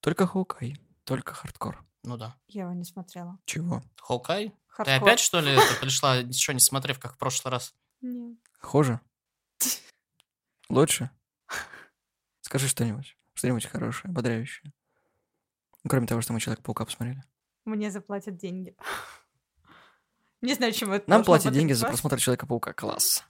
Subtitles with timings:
[0.00, 1.84] Только Hawkeye, только хардкор.
[2.02, 2.36] Ну да.
[2.48, 3.38] Я его не смотрела.
[3.44, 3.82] Чего?
[3.98, 4.48] Hawkeye?
[4.48, 5.02] Ты Хардкор.
[5.02, 7.74] опять, что ли, это пришла, ничего не смотрев, как в прошлый раз?
[8.00, 8.38] Нет.
[8.60, 9.00] Хуже?
[10.70, 11.10] Лучше?
[12.40, 13.16] Скажи что-нибудь.
[13.34, 14.72] Что-нибудь хорошее, ободряющее.
[15.84, 17.22] Ну, Кроме того, что мы Человека-паука посмотрели.
[17.64, 18.74] Мне заплатят деньги.
[20.40, 22.72] Не знаю, чему это Нам должно платят деньги за просмотр Человека-паука.
[22.72, 23.24] Класс.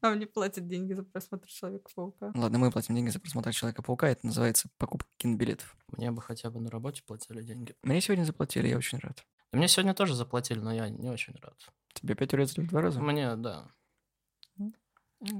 [0.00, 2.32] Нам не платят деньги за просмотр Человека-паука.
[2.34, 4.08] Ладно, мы платим деньги за просмотр Человека-паука.
[4.08, 5.76] Это называется покупка кинобилетов.
[5.88, 7.74] Мне бы хотя бы на работе платили деньги.
[7.82, 9.24] Мне сегодня заплатили, я очень рад.
[9.52, 11.56] Да Мне сегодня тоже заплатили, но я не очень рад.
[11.94, 13.00] Тебе опять урезали в два раза?
[13.00, 13.68] Мне, да.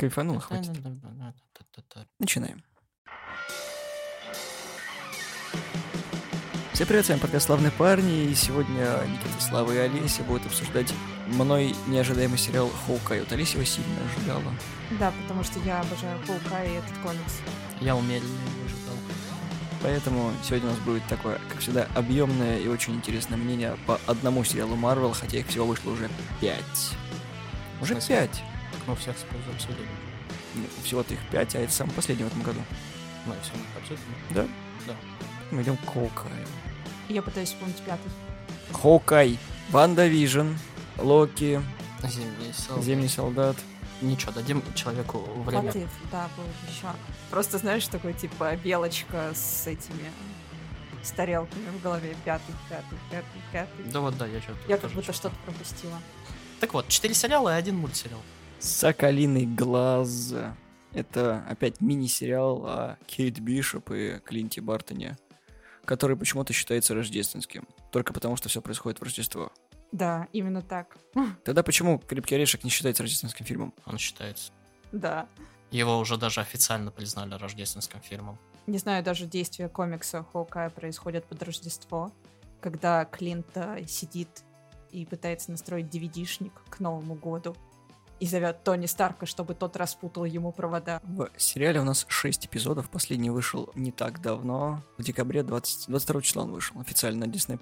[0.01, 0.73] Кайфануло, хватит.
[2.19, 2.65] Начинаем.
[6.79, 10.95] Всем привет, с вами подкаст «Славные парни», и сегодня Никита, Слава и Олеся будут обсуждать
[11.27, 13.19] мной неожидаемый сериал «Хоукай».
[13.19, 14.55] Вот Олеся его сильно ожидала.
[15.01, 17.41] Да, потому что я обожаю Паука и этот комикс.
[17.81, 18.29] Я умеренно
[18.65, 18.95] ожидал.
[19.83, 24.45] Поэтому сегодня у нас будет такое, как всегда, объемное и очень интересное мнение по одному
[24.45, 26.09] сериалу Марвел, хотя их всего вышло уже
[26.41, 26.63] пять.
[27.81, 28.15] Уже смысле?
[28.15, 28.45] пять.
[28.71, 29.17] Так мы всех
[29.53, 29.89] обсудили.
[30.55, 32.61] Ну, Всего-то их пять, а это самый последний в этом году.
[33.27, 34.01] Мы все обсудили.
[34.31, 34.47] Да?
[34.87, 34.95] Да.
[35.51, 36.47] Мы идем к Хоукаю.
[37.09, 38.11] Я пытаюсь вспомнить пятый.
[38.73, 39.39] Hawkeye,
[39.71, 40.53] WandaVision,
[40.99, 41.63] Локи,
[42.03, 42.85] Зимний солдат.
[42.85, 43.57] Зимний солдат.
[44.01, 45.71] Ничего, дадим человеку время.
[45.71, 46.87] If, да, был еще.
[47.31, 50.13] Просто знаешь, такой типа белочка с этими
[51.03, 52.15] с тарелками в голове.
[52.25, 53.91] Пятый, пятый, пятый, пятый.
[53.91, 55.99] Да вот, да, я что-то Я как тоже будто что-то пропустила.
[56.61, 58.21] Так вот, четыре сериала и один мультсериал.
[58.61, 60.35] Соколиный глаз.
[60.93, 65.17] Это опять мини-сериал о Кейт Бишоп и Клинте Бартоне,
[65.89, 67.67] который почему-то считается рождественским.
[67.91, 69.51] Только потому, что все происходит в Рождество.
[69.91, 70.99] Да, именно так.
[71.45, 73.73] Тогда почему «Крепкий орешек» не считается рождественским фильмом?
[73.87, 74.53] Он считается.
[74.93, 75.27] Да.
[75.71, 78.39] Его уже даже официально признали рождественским фильмом.
[78.67, 82.13] Не знаю, даже действие комикса Хоукая происходит под Рождество,
[82.61, 84.45] когда Клинт сидит
[84.91, 87.57] и пытается настроить DVD-шник к Новому году
[88.21, 91.01] и зовет Тони Старка, чтобы тот распутал ему провода.
[91.05, 92.91] В сериале у нас 6 эпизодов.
[92.91, 94.83] Последний вышел не так давно.
[94.97, 97.59] В декабре 20, 22 числа он вышел официально на Disney+.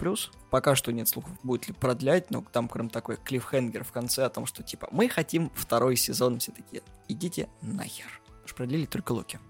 [0.50, 4.30] Пока что нет слухов, будет ли продлять, но там кроме такой клиффхенгер в конце о
[4.30, 6.38] том, что типа мы хотим второй сезон.
[6.38, 8.20] Все такие, идите нахер.
[8.44, 9.41] Что продлили только Локи.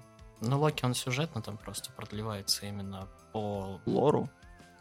[0.40, 3.80] Ну, Локи, он сюжетно там просто продлевается именно по...
[3.86, 4.28] Лору.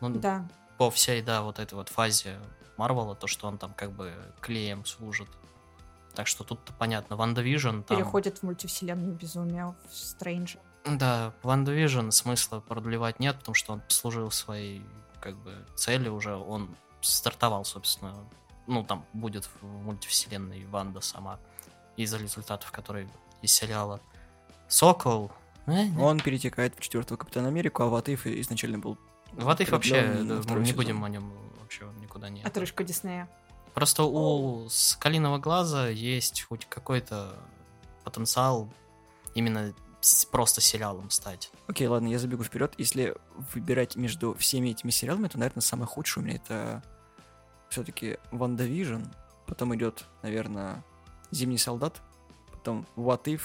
[0.02, 0.48] Ну, Да,
[0.78, 2.38] по всей, да, вот этой вот фазе
[2.78, 5.30] Марвела, то, что он там как бы клеем служит.
[6.16, 7.16] Так что тут понятно.
[7.16, 7.98] WandaVision там...
[7.98, 10.56] переходит в мультивселенную безумия в Стрэндж.
[10.86, 14.84] Да, WandaVision смысла продлевать нет, потому что он служил своей
[15.20, 18.14] как бы цели уже, он стартовал, собственно,
[18.68, 21.40] ну, там будет в мультивселенной Ванда сама
[21.98, 23.10] из-за результатов, которые
[23.42, 24.00] из сериала.
[24.68, 25.32] Сокол.
[25.68, 28.98] э, Он перетекает в четвертого Капитана Америку, а Ватыф изначально был
[29.60, 30.76] их вообще, да, второй не сезон.
[30.78, 32.42] будем о нем вообще никуда не...
[32.44, 33.28] Отрыжка Диснея.
[33.76, 37.36] Просто у Скалиного глаза есть хоть какой-то
[38.06, 38.70] потенциал
[39.34, 39.74] именно
[40.32, 41.52] просто сериалом стать.
[41.68, 42.74] Окей, ладно, я забегу вперед.
[42.78, 43.16] Если
[43.54, 46.84] выбирать между всеми этими сериалами, то, наверное, самый худший у меня это
[47.70, 49.04] все-таки WandaVision.
[49.46, 50.82] Потом идет, наверное,
[51.32, 52.02] Зимний солдат.
[52.52, 53.42] Потом What If.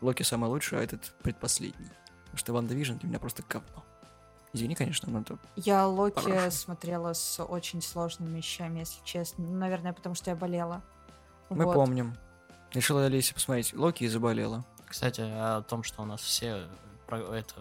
[0.00, 1.90] Локи самый лучший, а этот предпоследний.
[2.24, 3.84] Потому что WandaVision для меня просто говно.
[4.52, 5.38] Извини, конечно, но это...
[5.56, 6.50] Я Локи Хорошо.
[6.50, 9.44] смотрела с очень сложными вещами, если честно.
[9.44, 10.82] Ну, Наверное, потому что я болела.
[11.50, 11.74] Мы Вот.
[11.74, 12.16] помним.
[12.72, 14.64] Решила Олеся посмотреть Локи и заболела.
[14.86, 16.64] Кстати, о том, что у нас все
[17.06, 17.54] про это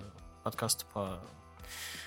[0.44, 1.20] подкасты по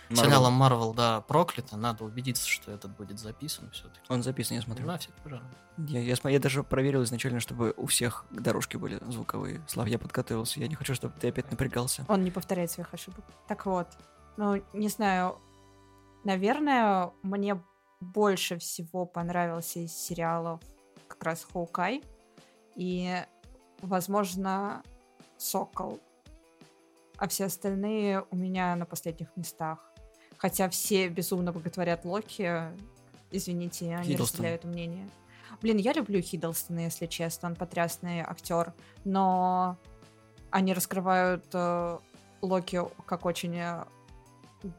[0.09, 0.25] Марвел.
[0.25, 4.00] сериалам Марвел, да, прокляты, надо убедиться, что этот будет записан все-таки.
[4.09, 4.84] Он записан, я смотрю.
[4.87, 5.48] Нафиг, пожалуйста.
[5.78, 9.62] Я, я, смо- я даже проверил изначально, чтобы у всех дорожки были звуковые.
[9.69, 10.60] Слав, я подготовился.
[10.60, 12.04] Я не хочу, чтобы ты опять напрягался.
[12.09, 13.25] Он не повторяет своих ошибок.
[13.48, 13.87] Так вот,
[14.37, 15.38] ну, не знаю,
[16.25, 17.60] наверное, мне
[18.00, 20.60] больше всего понравился из сериалов
[21.09, 22.03] как раз Хоукай
[22.75, 23.15] и,
[23.81, 24.82] возможно,
[25.37, 26.00] Сокол.
[27.16, 29.92] А все остальные у меня на последних местах.
[30.38, 32.62] Хотя все безумно боготворят Локи.
[33.30, 34.39] Извините, они Хиддлстон.
[34.39, 35.09] разделяют мнение.
[35.60, 37.51] Блин, я люблю Хиддлстона, если честно.
[37.51, 38.72] Он потрясный актер.
[39.04, 39.77] Но
[40.51, 41.98] они раскрывают э,
[42.41, 43.84] Локи как очень э,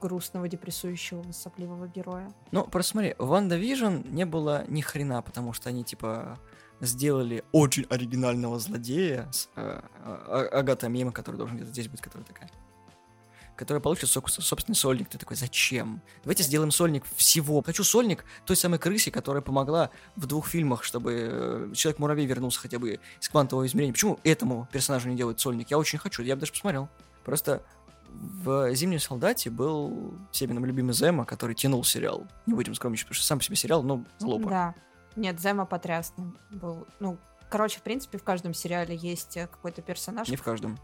[0.02, 2.32] грустного, депрессующего, сопливого героя.
[2.52, 6.40] Ну, просто смотри, в WandaVision не было ни хрена, потому что они, типа,
[6.80, 12.26] сделали очень оригинального злодея с э, а- Агата Мима, который должен где-то здесь быть, которая
[12.26, 12.50] такая.
[13.56, 15.10] Которая получит сок- собственный сольник.
[15.10, 16.02] Ты такой, зачем?
[16.24, 17.62] Давайте сделаем сольник всего.
[17.62, 22.80] Хочу сольник той самой крысе, которая помогла в двух фильмах, чтобы э, Человек-муравей вернулся хотя
[22.80, 23.94] бы из квантового измерения.
[23.94, 25.70] Почему этому персонажу не делают сольник?
[25.70, 26.90] Я очень хочу, я бы даже посмотрел.
[27.24, 27.62] Просто
[28.14, 32.26] в «Зимнем солдате» был всеми нам любимый Зема, который тянул сериал.
[32.46, 34.50] Не будем скромничать, потому что сам по себе сериал, ну, залупа.
[34.50, 34.76] Да.
[35.16, 36.88] Нет, Зема потрясный был.
[37.00, 37.18] Ну,
[37.50, 40.28] короче, в принципе, в каждом сериале есть э, какой-то персонаж.
[40.28, 40.78] Не в каждом.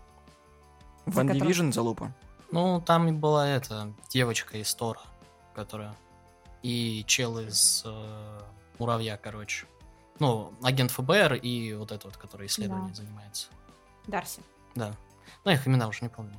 [1.05, 2.13] В One которым- Division залупа.
[2.51, 5.01] Ну, там и была эта девочка из Тора,
[5.55, 5.95] которая...
[6.61, 8.39] И чел из э,
[8.79, 9.65] Муравья, короче.
[10.19, 12.95] Ну, агент ФБР и вот этот вот, который исследованием Да.
[12.95, 13.47] занимается.
[14.07, 14.41] Дарси.
[14.75, 14.93] Да.
[15.45, 16.33] Ну, их имена уже не помню.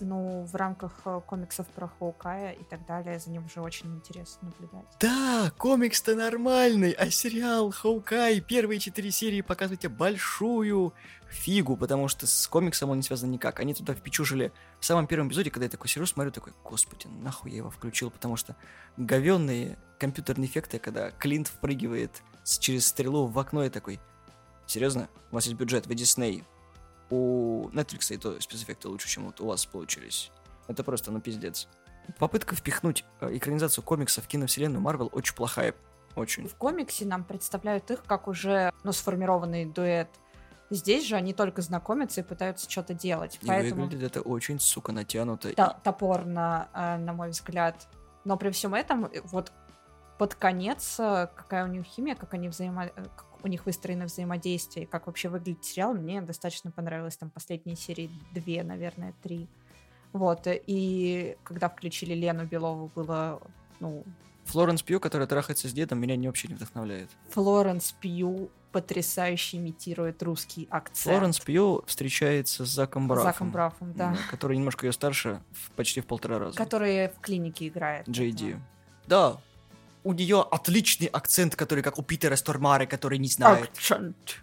[0.00, 4.48] Ну, в рамках э, комиксов про Хоукая и так далее, за ним уже очень интересно
[4.48, 4.86] наблюдать.
[5.00, 10.92] Да, комикс-то нормальный, а сериал Хоукай первые четыре серии показывают тебе большую
[11.28, 13.60] фигу, потому что с комиксом он не связан никак.
[13.60, 17.50] Они туда впечужили в самом первом эпизоде, когда я такой сижу, смотрю, такой, господи, нахуй
[17.50, 18.56] я его включил, потому что
[18.96, 24.00] говенные компьютерные эффекты, когда Клинт впрыгивает через стрелу в окно и такой,
[24.66, 26.44] серьезно, у вас есть бюджет, вы Дисней,
[27.10, 30.30] у Netflix и то спецэффекты лучше, чем вот у вас получились.
[30.68, 31.68] Это просто, ну, пиздец.
[32.18, 35.74] Попытка впихнуть э, экранизацию комикса в киновселенную Марвел очень плохая.
[36.16, 36.48] Очень.
[36.48, 40.08] В комиксе нам представляют их как уже ну, сформированный дуэт.
[40.70, 43.38] Здесь же они только знакомятся и пытаются что-то делать.
[43.42, 45.52] И Поэтому выглядит это очень, сука, натянуто.
[45.54, 47.88] то- топорно, э, на мой взгляд.
[48.24, 49.52] Но при всем этом, э, вот
[50.18, 52.90] под конец, какая у них химия, как они взаимо...
[53.44, 57.16] у них выстроено взаимодействие, и как вообще выглядит сериал, мне достаточно понравилось.
[57.16, 59.46] Там последние серии две, наверное, три.
[60.12, 63.40] Вот, и когда включили Лену Белову, было,
[63.80, 64.04] ну,
[64.44, 67.08] Флоренс Пью, которая трахается с дедом, меня не вообще не вдохновляет.
[67.30, 71.16] Флоренс Пью потрясающе имитирует русский акцент.
[71.16, 73.32] Флоренс Пью встречается с Заком Брафом.
[73.32, 74.16] Заком Брафом, да.
[74.30, 76.56] Который немножко ее старше, в- почти в полтора раза.
[76.56, 78.08] Который в клинике играет.
[78.08, 78.32] Джей.
[78.32, 78.56] Ди.
[79.06, 79.38] Да,
[80.04, 83.64] у нее отличный акцент, который как у Питера Стормары, который не знает.
[83.64, 84.36] Акцент.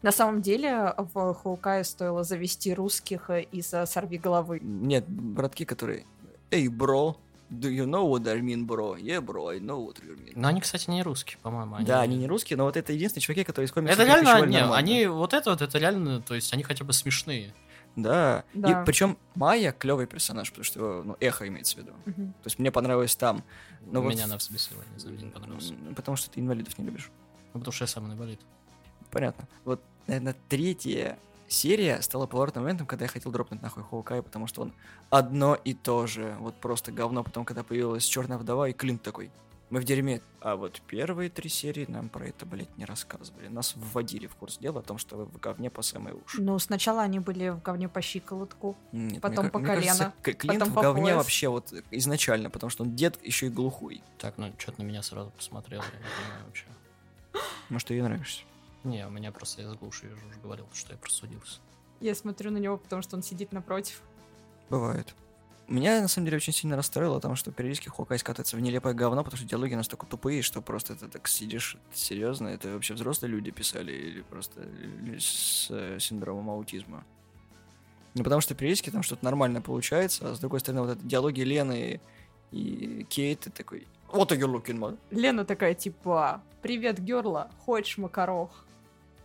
[0.00, 4.60] На самом деле в Хоукае стоило завести русских из э, «Сорви головы».
[4.62, 6.06] Нет, братки, которые...
[6.52, 7.16] Эй, бро,
[7.50, 8.96] do you know what I mean, bro?
[8.96, 10.34] Yeah, bro, I know what you mean.
[10.36, 11.78] Но они, кстати, не русские, по-моему.
[11.80, 14.62] Да, они не русские, но вот это единственные чуваки, которые из комиксов Это реально, не,
[14.62, 17.52] они вот это вот, это реально, то есть они хотя бы смешные.
[18.02, 18.44] Да.
[18.54, 18.82] Да.
[18.82, 21.92] И причем Майя клевый персонаж, потому что ну, эхо имеется в виду.
[22.06, 22.32] Мгм.
[22.32, 23.42] То есть мне понравилось там.
[23.86, 25.74] Но вот Меня в- на собеседовании за не понравился.
[25.96, 27.10] Потому что ты инвалидов не любишь.
[27.54, 28.40] Ну, потому что я сам инвалид.
[29.10, 29.48] Понятно.
[29.64, 31.18] Вот, наверное, третья
[31.48, 34.72] серия стала поворотным моментом, когда я хотел дропнуть нахуй Хоукай, потому что он
[35.10, 36.36] одно и то же.
[36.40, 37.24] Вот просто говно.
[37.24, 39.30] Потом, когда появилась Черная вдова, и Клинт такой.
[39.70, 40.22] Мы в дерьме.
[40.40, 43.48] А вот первые три серии нам про это, блядь, не рассказывали.
[43.48, 46.40] Нас вводили в курс дела о том, что вы в говне по самые уши.
[46.40, 48.76] Ну, сначала они были в говне по щиколотку.
[48.92, 51.16] Нет, потом мне, по мне кажется, колено, К- Клинт потом в по говне пояс.
[51.16, 54.02] вообще вот изначально, потому что он дед еще и глухой.
[54.16, 56.64] Так, ну, что-то на меня сразу посмотрел, я не понимаю вообще.
[57.68, 58.44] Может, ты ей нравишься.
[58.84, 61.60] Не, у меня просто я с глуши, я же уже говорил, что я просудился.
[62.00, 64.00] Я смотрю на него, потому что он сидит напротив.
[64.70, 65.14] Бывает.
[65.68, 69.22] Меня, на самом деле, очень сильно расстроило, потому что периодически Хокай скатывается в нелепое говно,
[69.22, 73.50] потому что диалоги настолько тупые, что просто ты так сидишь, серьезно, это вообще взрослые люди
[73.50, 74.66] писали или просто
[75.18, 77.04] с э, синдромом аутизма.
[78.14, 81.42] Ну, потому что периодически там что-то нормально получается, а с другой стороны, вот это диалоги
[81.42, 82.00] Лены
[82.50, 84.98] и Кейт, ты такой, what are you looking, man?
[85.10, 88.64] Лена такая, типа, «Привет, Герла, хочешь макарох?»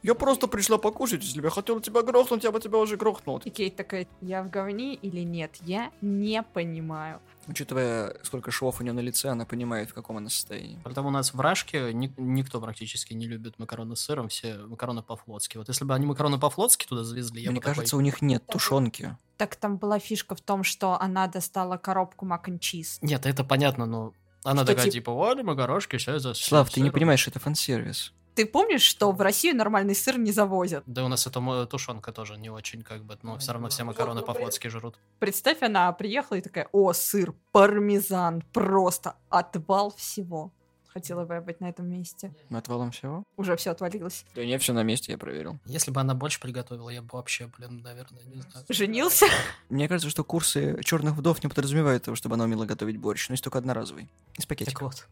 [0.04, 3.38] Я просто пришла покушать, если бы я хотела тебя грохнуть, я бы тебя уже грохнул.
[3.46, 5.56] И Кейт такая, «Я в говне или нет?
[5.62, 7.22] Я не понимаю».
[7.48, 10.80] Учитывая, сколько швов у нее на лице, она понимает, в каком она состоянии.
[10.84, 15.04] Потом у нас в Рашке ни- никто практически не любит макароны с сыром, все макароны
[15.04, 15.58] по-флотски.
[15.58, 18.22] Вот если бы они макароны по-флотски туда завезли, я Мне бы такой, кажется, у них
[18.22, 19.18] нет тушенки.
[19.38, 23.00] Так там была фишка в том, что она достала коробку мак чиз.
[23.02, 24.14] Нет, это понятно, но
[24.44, 26.34] она Что такая, тип- типа, вот макарошки, все это...
[26.34, 26.94] с Слав, ты не сыром».
[26.94, 28.14] понимаешь, что это фан-сервис.
[28.36, 30.84] Ты помнишь, что в Россию нормальный сыр не завозят?
[30.88, 33.84] Да у нас эта мо- тушенка тоже не очень, как бы, но все равно все
[33.84, 34.98] макароны по-флотски жрут.
[35.20, 40.52] Представь, она приехала и такая, о, сыр, пармезан, просто отвал всего.
[40.88, 42.32] Хотела бы я быть на этом месте.
[42.52, 43.24] Отвалом всего?
[43.36, 44.26] Уже все отвалилось.
[44.36, 45.58] Да не, все на месте, я проверил.
[45.66, 48.64] Если бы она больше приготовила, я бы вообще, блин, наверное, не знаю.
[48.70, 49.26] Женился?
[49.70, 53.34] Мне кажется, что курсы черных вдов не подразумевают того, чтобы она умела готовить борщ, но
[53.34, 54.08] есть только одноразовый.
[54.38, 54.84] Из Так пакетика.
[54.84, 55.08] вот.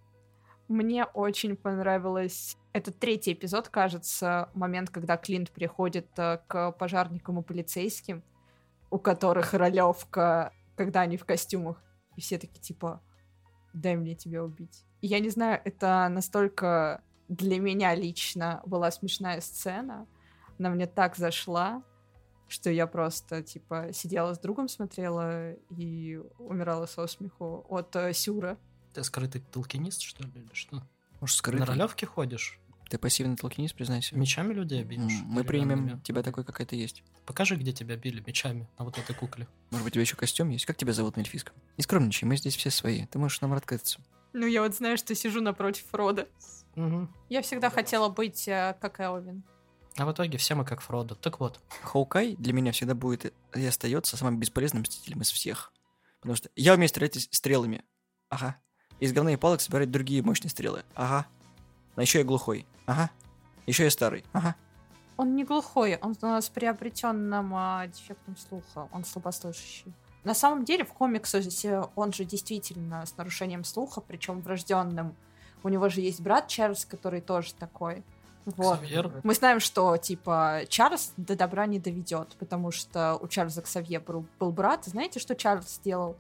[0.71, 2.55] Мне очень понравилось...
[2.71, 8.23] Это третий эпизод, кажется, момент, когда Клинт приходит э, к пожарникам и полицейским,
[8.89, 11.83] у которых ролевка, когда они в костюмах.
[12.15, 13.01] И все такие типа,
[13.73, 14.85] дай мне тебя убить.
[15.01, 20.07] И я не знаю, это настолько для меня лично была смешная сцена.
[20.57, 21.83] Она мне так зашла,
[22.47, 28.57] что я просто, типа, сидела с другом, смотрела и умирала со смеху от э, Сюра.
[28.93, 30.75] Ты скрытый толкинист, что ли, или что?
[31.19, 31.65] Может, На скрытый?
[31.65, 32.59] ролевке ходишь?
[32.89, 34.17] Ты пассивный толкинист, признайся.
[34.17, 35.21] Мечами людей обидишь?
[35.23, 35.99] Мы примем камнями?
[36.01, 37.03] тебя такой, какая ты есть.
[37.25, 39.47] Покажи, где тебя били мечами на вот этой кукле.
[39.69, 40.65] Может быть, у тебя еще костюм есть?
[40.65, 41.55] Как тебя зовут на эльфийском?
[41.77, 43.05] Не скромничай, мы здесь все свои.
[43.05, 44.01] Ты можешь нам открыться.
[44.33, 46.27] Ну, я вот знаю, что сижу напротив Рода.
[46.75, 47.13] Мгм.
[47.29, 49.43] Я всегда хотела быть э, как Элвин.
[49.97, 51.15] А в итоге все мы как Фродо.
[51.15, 55.73] Так вот, Хоукай для меня всегда будет и остается самым бесполезным мстителем из всех.
[56.21, 57.83] Потому что я умею стрелять стрелами.
[58.29, 58.57] Ага.
[59.01, 60.83] Из говна и палок собирать другие мощные стрелы.
[60.95, 61.25] Ага.
[61.95, 62.67] А еще я глухой.
[62.85, 63.09] Ага.
[63.65, 64.23] Еще я старый.
[64.31, 64.55] Ага.
[65.17, 69.93] Он не глухой, он с приобретенным а, дефектом слуха, он слабослышащий.
[70.23, 75.15] На самом деле в комиксе он же действительно с нарушением слуха, причем врожденным.
[75.63, 78.03] У него же есть брат Чарльз, который тоже такой.
[78.45, 78.77] Вот.
[78.77, 83.99] Ксавьер, Мы знаем, что, типа, Чарльз до добра не доведет, потому что у Чарльза Ксавье
[83.99, 84.85] был, был брат.
[84.85, 86.17] Знаете, что Чарльз сделал?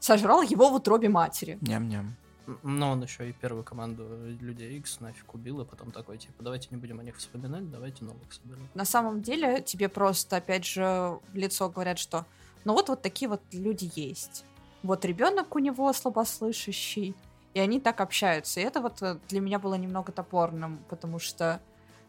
[0.00, 1.58] Сожрал его в утробе матери.
[1.60, 2.16] Ням-ням.
[2.62, 4.04] но он еще и первую команду
[4.40, 8.04] Людей Икс нафиг убил, и потом такой, типа, давайте не будем о них вспоминать, давайте
[8.04, 8.68] новых соберем.
[8.74, 12.26] На самом деле тебе просто, опять же, в лицо говорят, что
[12.64, 14.44] ну вот вот такие вот люди есть.
[14.82, 17.14] Вот ребенок у него слабослышащий,
[17.54, 18.60] и они так общаются.
[18.60, 21.60] И это вот э, для меня было немного топорным, потому что,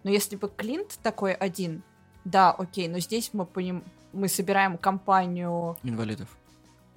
[0.04, 1.84] ну если бы Клинт такой один,
[2.24, 3.84] да, окей, но здесь мы поним...
[4.14, 6.30] мы собираем компанию, Инвалидов.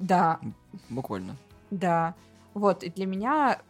[0.06, 0.40] Да,
[0.88, 1.37] Буквально.
[1.70, 2.14] да.
[2.52, 3.61] Вот, и для меня,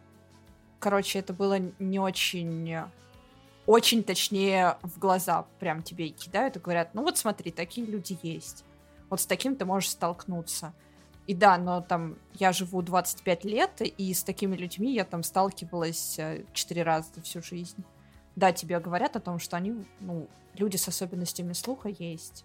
[0.79, 2.77] короче, это было не очень...
[3.67, 8.63] Очень точнее в глаза прям тебе кидают и говорят, ну вот смотри, такие люди есть.
[9.09, 10.75] Вот с таким ты можешь столкнуться.
[11.27, 16.19] И да, но там я живу 25 лет, и с такими людьми я там сталкивалась
[16.19, 17.83] э, 4 раза за всю жизнь.
[18.37, 22.45] Да, тебе говорят о том, что они, ну, люди с особенностями слуха есть.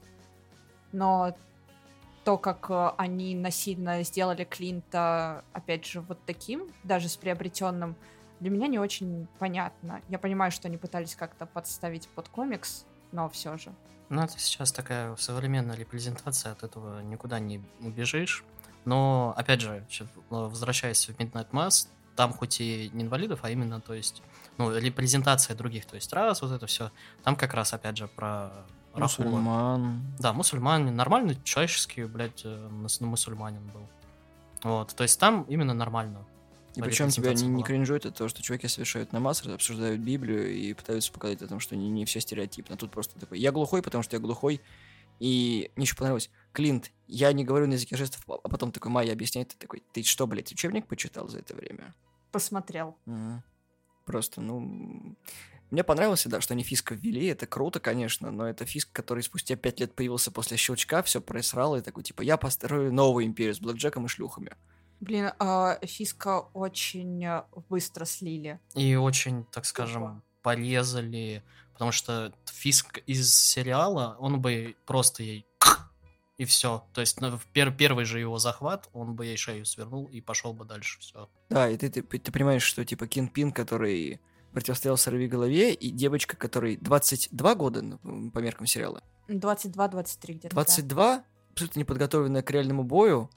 [0.93, 1.35] Но
[2.29, 7.95] то, как э, они насильно сделали Клинта, опять же, вот таким, даже с приобретенным,
[8.39, 10.03] для меня не очень понятно.
[10.09, 13.73] Я понимаю, что они пытались как-то подставить под комикс, но все же.
[14.09, 18.43] Ну, это сейчас такая современная репрезентация, от этого никуда не убежишь.
[18.85, 23.81] Но, опять же, чё- возвращаясь в Midnight Mass, там хоть и не инвалидов, а именно,
[23.81, 24.21] то есть,
[24.57, 26.91] ну, репрезентация других, то есть раз, вот это все.
[27.23, 28.51] Там как раз, опять же, про
[28.99, 29.27] Рахула.
[29.27, 30.01] Мусульман.
[30.19, 33.87] Да, мусульманин, нормальный, человеческий, блядь, э, мус- мусульманин был.
[34.63, 36.25] Вот, то есть там именно нормально.
[36.75, 40.73] И причем тебя не, не кринжует от того, что чуваки совершают намаз, обсуждают Библию и
[40.73, 42.77] пытаются показать о том, что не, не все стереотипно.
[42.77, 44.61] Тут просто такой, я глухой, потому что я глухой.
[45.19, 49.11] И мне еще понравилось, Клинт, я не говорю на языке жестов, а потом такой, Майя
[49.11, 51.93] объясняет, ты такой, ты что, блядь, учебник почитал за это время?
[52.31, 52.95] Посмотрел.
[53.05, 53.43] Мгм.
[54.05, 55.15] Просто, ну...
[55.71, 59.55] Мне понравилось, да, что они фиска ввели, это круто, конечно, но это фиск, который спустя
[59.55, 63.59] пять лет появился после щелчка, все просрал, и такой, типа, я построю новую империю с
[63.59, 64.55] блэкджеком и шлюхами.
[64.99, 68.59] Блин, а, Фиска очень э, быстро слили.
[68.75, 75.45] И очень, так скажем, порезали, потому что Фиск из сериала, он бы просто ей
[76.39, 76.85] и все.
[76.93, 80.21] То есть ну, в пер- первый же его захват, он бы ей шею свернул и
[80.21, 80.99] пошел бы дальше.
[80.99, 81.29] Все.
[81.49, 86.35] Да, и ты, ты, ты понимаешь, что, типа, Кинпин, который противостоял Сорви голове, и девочка,
[86.35, 90.55] которой 22 года ну, по меркам сериала, 22-23 где-то.
[90.55, 90.55] да.
[90.55, 93.29] 22, абсолютно неподготовленная к реальному бою,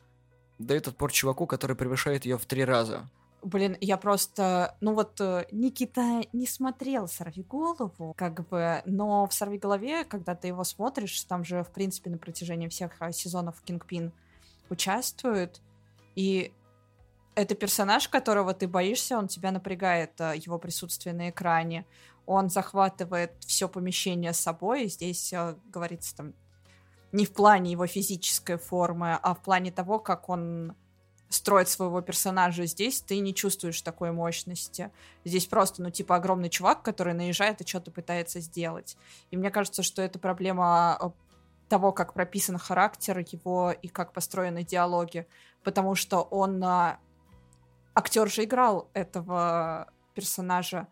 [0.58, 3.08] дает отпор чуваку, который превышает ее в три раза.
[3.42, 4.76] Блин, я просто...
[4.80, 10.36] Ну вот э, Никита не смотрел «Сорви голову», как бы, но в «Сорви голове», когда
[10.36, 14.12] ты его смотришь, там же, в принципе, на протяжении всех э, сезонов Кингпин
[14.70, 15.60] участвует,
[16.14, 16.52] и
[17.34, 21.86] это персонаж, которого ты боишься, он тебя напрягает, э, его присутствие на экране.
[22.26, 26.34] Он захватывает все помещение с собой, и здесь э, говорится там
[27.12, 30.74] не в плане его физической формы, а в плане того, как он
[31.28, 32.66] строит своего персонажа.
[32.66, 34.90] Здесь ты не чувствуешь такой мощности.
[35.24, 38.96] Здесь просто, ну, типа, огромный чувак, который наезжает и что-то пытается сделать.
[39.30, 41.10] И мне кажется, что это проблема э,
[41.68, 45.26] того, как прописан характер его и как построены диалоги.
[45.62, 46.62] Потому что он...
[47.94, 50.88] Актер же играл этого персонажа,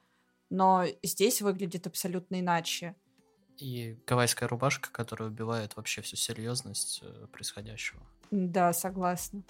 [0.51, 2.95] но здесь выглядит абсолютно иначе.
[3.57, 8.01] И гавайская рубашка, которая убивает вообще всю серьезность э, происходящего.
[8.31, 9.43] Да, согласна.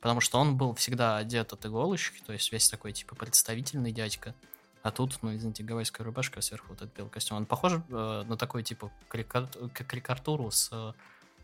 [0.00, 4.34] Потому что он был всегда одет от иголочки, то есть весь такой, типа, представительный дядька.
[4.82, 7.38] А тут, ну, извините, гавайская рубашка, а сверху вот этот белый костюм.
[7.38, 10.68] Он похож э, на такой, типа, карика- к- карикатуру с...
[10.72, 10.92] э,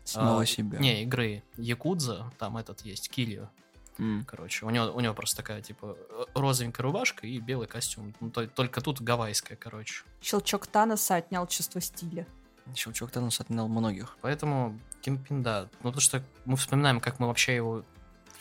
[0.03, 0.77] Самого а, себя.
[0.77, 3.49] Не, игры Якудза, там этот есть, Килью,
[3.97, 4.25] М.
[4.27, 4.65] короче.
[4.65, 5.97] У него, у него просто такая, типа,
[6.33, 8.13] розовенькая рубашка и белый костюм.
[8.19, 10.03] Ну, то- только тут гавайская, короче.
[10.21, 12.27] Щелчок Таноса отнял чувство стиля.
[12.75, 14.17] Щелчок Танос отнял многих.
[14.21, 15.69] Поэтому Кингпин, да.
[15.83, 17.83] Ну, потому что мы вспоминаем, как мы вообще его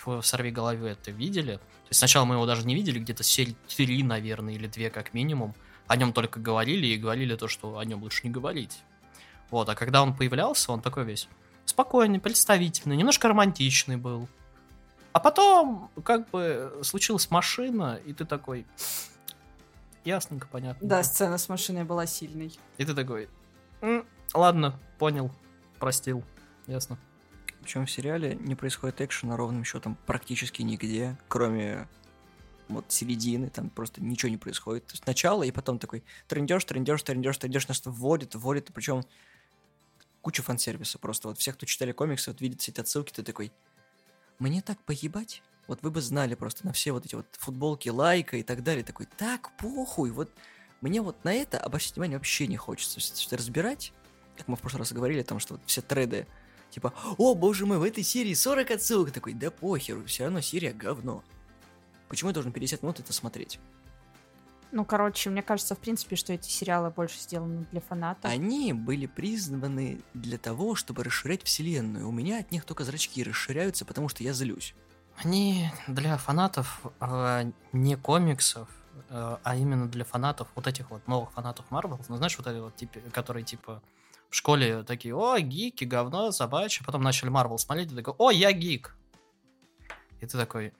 [0.05, 1.57] в «Сорви голове» это видели.
[1.57, 5.15] То есть сначала мы его даже не видели, где-то серии три, наверное, или две как
[5.15, 5.55] минимум.
[5.87, 8.83] о нем только говорили и говорили то, что о нем лучше не говорить.
[9.51, 11.29] Вот, а когда он появлялся, он такой весь
[11.67, 14.27] спокойный, представительный, немножко романтичный был.
[15.15, 18.67] А потом, как бы, случилась машина, и ты такой...
[20.05, 20.87] Ясненько, понятно.
[20.87, 22.59] Да, сцена с машиной была сильной.
[22.79, 23.29] И ты такой...
[23.81, 24.05] «М,
[24.35, 25.31] ладно, понял,
[25.79, 26.25] простил.
[26.67, 26.99] Ясно.
[27.63, 31.87] Причем в сериале не происходит экшена ровным счетом практически нигде, кроме
[32.69, 34.85] вот середины, там просто ничего не происходит.
[34.87, 39.05] То есть начало, и потом такой трендеж, трендеж, трендеж, трендеж, нас вводит, вводит, причем
[40.23, 41.29] куча фан-сервиса просто.
[41.29, 43.53] Вот всех, кто читали комиксы, вот видят все эти отсылки, ты такой,
[44.39, 45.43] мне так поебать?
[45.67, 48.85] Вот вы бы знали просто на все вот эти вот футболки лайка и так далее.
[48.85, 50.31] Такой, так, похуй, вот
[50.81, 52.97] мне вот на это обращать внимание вообще не хочется.
[52.97, 53.93] То есть, что разбирать,
[54.37, 56.27] как мы в прошлый раз говорили, там, что вот все треды,
[56.71, 59.13] типа, о, боже мой, в этой серии 40 отсылок.
[59.13, 61.25] Такой, да похеру, все равно серия говно.
[62.09, 63.59] Почему я должен 50 минут это смотреть?
[64.75, 68.29] Ну, короче, мне кажется, в принципе, что эти сериалы больше сделаны для фанатов.
[68.29, 72.09] Они были призваны для того, чтобы расширять вселенную.
[72.09, 74.75] У меня от них только зрачки расширяются, потому что я злюсь.
[75.17, 78.69] Они для фанатов э, не комиксов,
[79.11, 82.59] э, а именно для фанатов, вот этих вот новых фанатов Марвел, ну, знаешь, вот эти
[82.59, 83.81] вот, типа, которые, типа,
[84.29, 88.51] в школе такие, о, гики, говно, собачье, потом начали Марвел смотреть, и такой, о, я
[88.51, 88.97] гик.
[90.21, 90.73] И ты такой,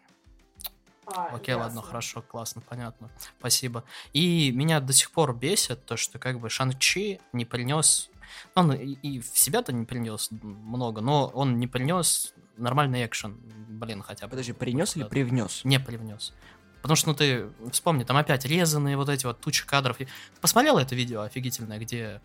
[1.07, 3.11] Окей, ладно, хорошо, классно, понятно.
[3.39, 3.85] Спасибо.
[4.13, 8.11] И меня до сих пор бесит то, что как бы Шанг-Чи не принес...
[8.55, 14.03] Он и, и в себя-то не принес много, но он не принес нормальный экшен, блин,
[14.03, 14.31] хотя бы.
[14.31, 15.61] Подожди, принес или привнес?
[15.65, 16.33] Не привнес.
[16.83, 19.97] Потому что, ну, ты вспомни, там опять резанные вот эти вот тучи кадров.
[19.97, 20.09] Ты
[20.41, 22.21] посмотрел это видео офигительное, где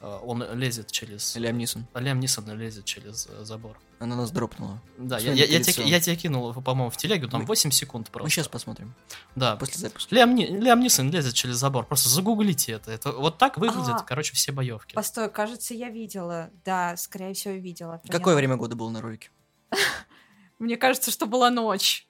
[0.00, 1.36] он лезет через...
[1.36, 1.86] Лям Нисон.
[1.94, 3.78] Лем Нисон лезет через э, забор.
[3.98, 4.82] Она нас дропнула.
[4.98, 8.10] Да, я, я, я, тебе, я тебе кинул, по-моему, в телегу, там Мы- 8 секунд
[8.10, 8.24] просто.
[8.24, 8.94] Мы сейчас посмотрим.
[9.34, 10.14] Да, После запуска.
[10.14, 11.86] Лям, Лям Нисон лезет через забор.
[11.86, 12.90] Просто загуглите это.
[12.92, 14.02] это вот так выглядят, А.
[14.02, 14.94] короче, все боевки.
[14.94, 16.50] Постой, кажется, я видела.
[16.64, 17.98] Да, скорее всего, видела.
[18.04, 19.30] про Какое время года было на ролике?
[20.58, 22.06] Мне кажется, что была ночь.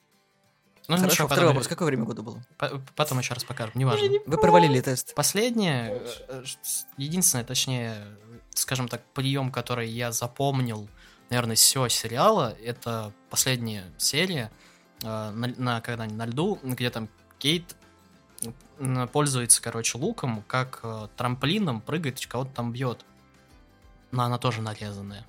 [0.89, 1.69] Ну, Хорошо, ничего, второй потом, вопрос.
[1.69, 2.43] Какое время года было?
[2.59, 4.07] по- потом еще раз покажем, неважно.
[4.07, 5.15] Не Вы провалили тест.
[5.15, 6.45] Последнее, э, э,
[6.97, 7.97] единственное, точнее,
[8.55, 10.89] скажем так, прием, который я запомнил,
[11.31, 14.51] наверное, из всего сериала, это последняя серия,
[15.03, 17.09] э, на, на- когда они на льду, где там
[17.39, 17.75] Кейт
[19.13, 20.83] пользуется, короче, луком, как
[21.17, 23.05] трамплином, прыгает и кого-то там бьет.
[24.11, 25.25] Но она тоже нарезанная.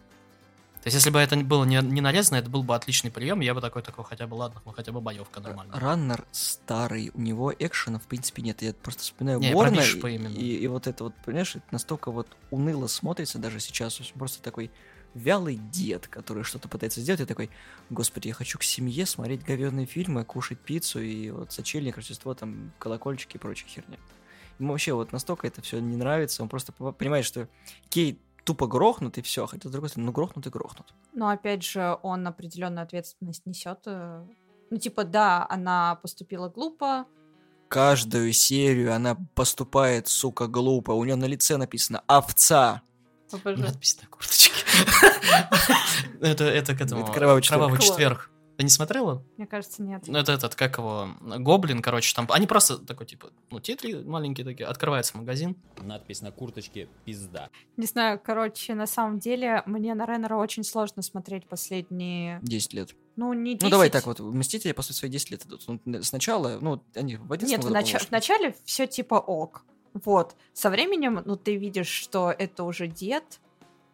[0.87, 3.53] То есть, если бы это было не, не нарезано, это был бы отличный прием, я
[3.53, 5.77] бы такой такой, хотя бы ладно, ну хотя бы боевка нормальная.
[5.77, 8.61] Раннер старый, у него экшена в принципе нет.
[8.61, 12.29] Я просто вспоминаю Не, Борна, и, и, и вот это вот, понимаешь, это настолько вот
[12.51, 13.99] уныло смотрится даже сейчас.
[14.13, 14.71] Просто такой
[15.13, 17.49] вялый дед, который что-то пытается сделать, и такой,
[17.89, 22.71] господи, я хочу к семье смотреть говёные фильмы, кушать пиццу и вот сочельник, Рождество, там,
[22.79, 23.97] колокольчики и прочая херня.
[24.57, 27.49] Ему вообще вот настолько это все не нравится, он просто по- понимает, что
[27.89, 30.93] Кейт тупо грохнут и все, хотя с другой стороны, ну грохнут и грохнут.
[31.13, 33.79] Но опять же, он определенную ответственность несет.
[33.85, 34.25] э,
[34.71, 37.05] Ну, типа, да, она поступила глупо.
[37.67, 40.91] Каждую серию она поступает, сука, глупо.
[40.91, 42.81] У нее на лице написано «овца».
[43.33, 43.65] Обожаю.
[43.67, 44.53] Надпись на курточке.
[46.21, 47.03] Это это к этому...
[47.03, 48.31] Это «Кровавый четверг».
[48.57, 49.23] Ты не смотрела?
[49.37, 50.03] Мне кажется, нет.
[50.07, 52.27] Ну, это этот, как его, Гоблин, короче, там...
[52.31, 55.55] Они просто такой, типа, ну, титры маленькие такие, открывается магазин.
[55.79, 57.49] Надпись на курточке «Пизда».
[57.77, 62.39] Не знаю, короче, на самом деле, мне на Реннера очень сложно смотреть последние...
[62.41, 62.95] 10 лет.
[63.15, 63.63] Ну, не 10.
[63.63, 65.61] Ну, давай так вот, Мстители после свои 10 лет идут.
[65.85, 69.65] Ну, сначала, ну, они в 11 Нет, в, нач- в начале все типа ок.
[69.93, 70.35] Вот.
[70.53, 73.39] Со временем, ну, ты видишь, что это уже дед.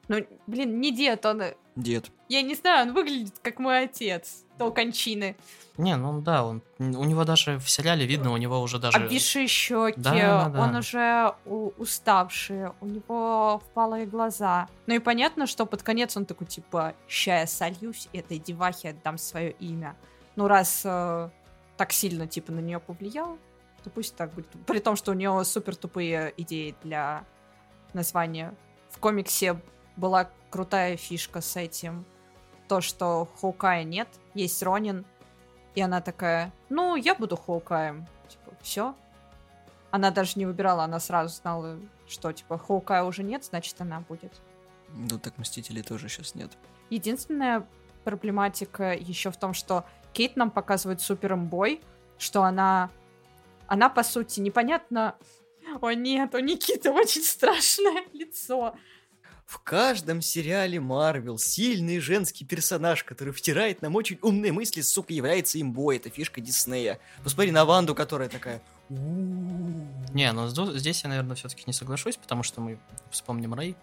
[0.07, 1.41] Ну, блин, не дед, он...
[1.41, 2.11] э, Дед.
[2.33, 5.35] Я не знаю, он выглядит как мой отец до кончины.
[5.77, 8.97] Не, ну да, он, у него даже в сериале видно, у него уже даже...
[8.97, 10.61] Обвисшие щеки, Да, да, да.
[10.63, 14.67] он уже у- уставший, у него впалые глаза.
[14.87, 19.19] Ну и понятно, что под конец он такой, типа, ща я сольюсь, этой девахе отдам
[19.19, 19.95] свое имя.
[20.35, 21.29] Ну раз э,
[21.77, 23.37] так сильно, типа, на нее повлиял,
[23.83, 24.47] то пусть так будет.
[24.65, 27.25] При том, что у нее супер тупые идеи для
[27.93, 28.55] названия.
[28.89, 29.61] В комиксе
[29.97, 32.05] была крутая фишка с этим.
[32.73, 35.05] То, что Хоукая нет, есть Ронин,
[35.75, 38.07] и она такая, ну, я буду Хоукаем.
[38.27, 38.95] Типа, все.
[39.91, 44.41] Она даже не выбирала, она сразу знала, что, типа, Хоукая уже нет, значит, она будет.
[44.89, 46.49] Ну, так Мстителей тоже сейчас нет.
[46.89, 47.67] Единственная
[48.05, 51.79] проблематика еще в том, что Кейт нам показывает супер бой,
[52.17, 52.89] что она...
[53.67, 55.15] Она, по сути, непонятно...
[55.79, 58.73] О нет, у Никиты очень страшное лицо.
[59.45, 65.61] В каждом сериале Марвел сильный женский персонаж, который втирает нам очень умные мысли, сука, является
[65.61, 65.97] имбой.
[65.97, 66.99] Это фишка Диснея.
[67.23, 72.61] Посмотри на Ванду, которая такая, Не, зду- здесь я, наверное, все-таки не соглашусь, потому что
[72.61, 72.79] мы
[73.11, 73.75] вспомним Рэй.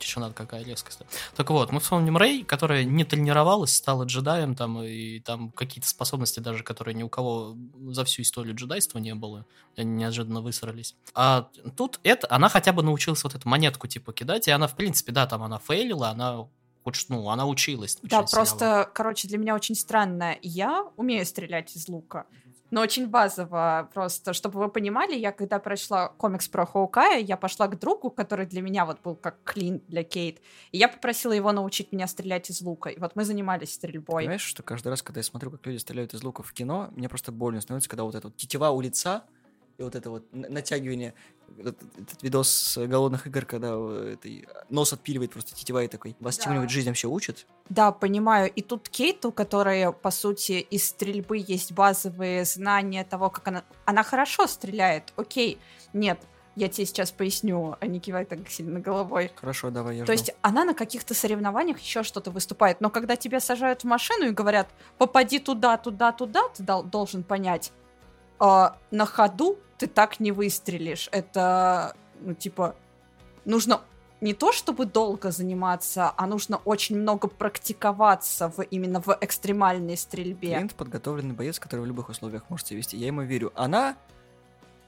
[0.00, 0.92] Тишина какая резкая.
[0.92, 1.10] стала.
[1.36, 6.40] Так вот, мы вспомним Рэй, которая не тренировалась, стала джедаем, там, и там какие-то способности
[6.40, 7.54] даже, которые ни у кого
[7.90, 9.44] за всю историю джедайства не было.
[9.76, 10.96] Они неожиданно высрались.
[11.14, 14.74] А тут это, она хотя бы научилась вот эту монетку, типа, кидать, и она, в
[14.74, 16.46] принципе, да, там она фейлила, она
[16.82, 17.98] хоть, ну, она училась.
[18.02, 18.88] Да, просто, сериалу.
[18.94, 20.36] короче, для меня очень странно.
[20.40, 22.26] Я умею стрелять из лука,
[22.70, 23.88] но очень базово.
[23.92, 28.46] Просто, чтобы вы понимали, я когда прочла комикс про Хоукая, я пошла к другу, который
[28.46, 30.40] для меня вот был как клин для Кейт,
[30.72, 32.90] и я попросила его научить меня стрелять из лука.
[32.90, 34.22] И вот мы занимались стрельбой.
[34.22, 37.08] Понимаешь, что каждый раз, когда я смотрю, как люди стреляют из лука в кино, мне
[37.08, 39.24] просто больно становится, когда вот эта вот тетива у лица
[39.80, 41.14] и вот это вот натягивание,
[41.58, 46.14] этот, этот видос с голодных игр, когда э, этой, нос отпиливает просто тетива и такой,
[46.20, 46.44] вас Да.
[46.44, 47.46] чему-нибудь жизнь вообще учит?
[47.70, 48.50] Да, понимаю.
[48.52, 53.64] И тут Кейт, у которой, по сути, из стрельбы есть базовые знания того, как она...
[53.86, 55.58] Она хорошо стреляет, окей.
[55.94, 56.20] Нет,
[56.56, 59.32] я тебе сейчас поясню, а не кивай так сильно головой.
[59.34, 60.20] Хорошо, давай, я То жду.
[60.20, 64.30] есть она на каких-то соревнованиях еще что-то выступает, но когда тебя сажают в машину и
[64.30, 67.72] говорят, попади туда, туда, туда, ты дол- должен понять,
[68.38, 71.08] а, на ходу ты так не выстрелишь.
[71.10, 72.76] Это, ну, типа,
[73.46, 73.80] нужно
[74.20, 80.48] не то чтобы долго заниматься, а нужно очень много практиковаться в, именно в экстремальной стрельбе.
[80.48, 82.98] Клиент подготовленный боец, который в любых условиях может себя вести.
[82.98, 83.52] Я ему верю.
[83.56, 83.96] Она...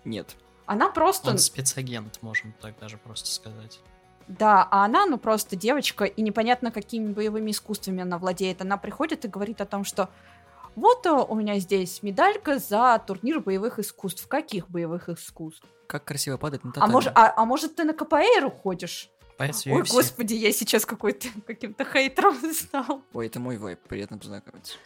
[0.05, 0.37] Нет.
[0.66, 1.31] Она просто...
[1.31, 3.81] Он спецагент, можем так даже просто сказать.
[4.28, 8.61] Да, а она, ну, просто девочка, и непонятно, какими боевыми искусствами она владеет.
[8.61, 10.11] Она приходит и говорит о том, что
[10.76, 14.26] вот э, у меня здесь медалька за турнир боевых искусств.
[14.28, 15.66] Каких боевых искусств?
[15.87, 16.90] Как красиво падать на А, татами.
[16.90, 19.11] может, а, а может, ты на КПР уходишь?
[19.38, 23.02] Боец Ой, господи, я сейчас какой-то каким-то хейтером стал.
[23.12, 24.76] Ой, это мой вайп, приятно познакомиться.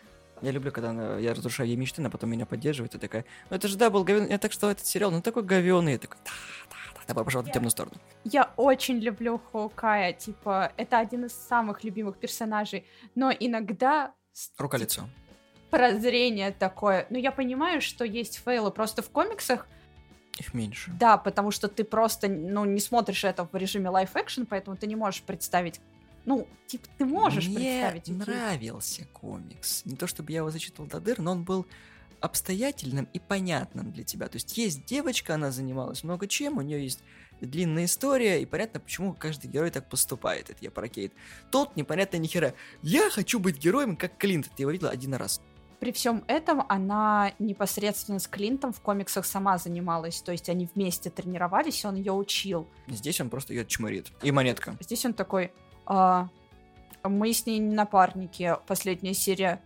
[0.43, 3.57] Я люблю, когда она- я разрушаю ей мечты, а потом меня поддерживает и такая, ну
[3.57, 6.19] это же да, был говен, я так что этот сериал, ну такой говёный, я такой,
[6.25, 6.31] да,
[6.71, 7.97] да, да, давай, пожалуй, на темную сторону.
[8.25, 14.13] Я очень люблю Хоукая, типа, это один из самых любимых персонажей, но иногда
[14.59, 15.09] Рука-лицо.
[15.71, 17.07] Прозрение такое.
[17.11, 19.67] Ну, я понимаю, что есть фейлы, просто в комиксах
[20.39, 20.91] Их меньше.
[20.99, 24.97] Да, потому что ты просто, ну, не смотришь это в режиме live-action, поэтому ты не
[24.97, 25.81] можешь представить.
[26.25, 28.03] Ну, типа, ты можешь Мне представить.
[28.03, 28.15] окей.
[28.15, 29.85] нравился комикс.
[29.85, 31.67] Не то чтобы я его зачитывал до дыр, но он был
[32.21, 34.27] обстоятельным и понятным для тебя.
[34.29, 37.01] То есть есть девочка, она занималась много чем, у нее есть
[37.41, 40.51] длинная история, и понятно, почему каждый герой так поступает.
[40.51, 41.13] Это я про Кейт.
[41.51, 42.55] Тот непонятно ни хера.
[42.83, 44.51] Я хочу быть героем, как Клинт.
[44.57, 45.41] Ты его видела один раз.
[45.81, 50.23] При всем этом она непосредственно с Клинтом в комиксах сама занималась.
[50.23, 52.69] То есть они вместе тренировались, он ее учил.
[52.89, 54.11] Здесь он просто ее чморит.
[54.23, 54.77] И монетка.
[54.81, 55.53] Здесь он такой,
[55.85, 56.29] «А,
[57.05, 58.57] мы с ней не напарники.
[58.67, 59.63] Последняя серия.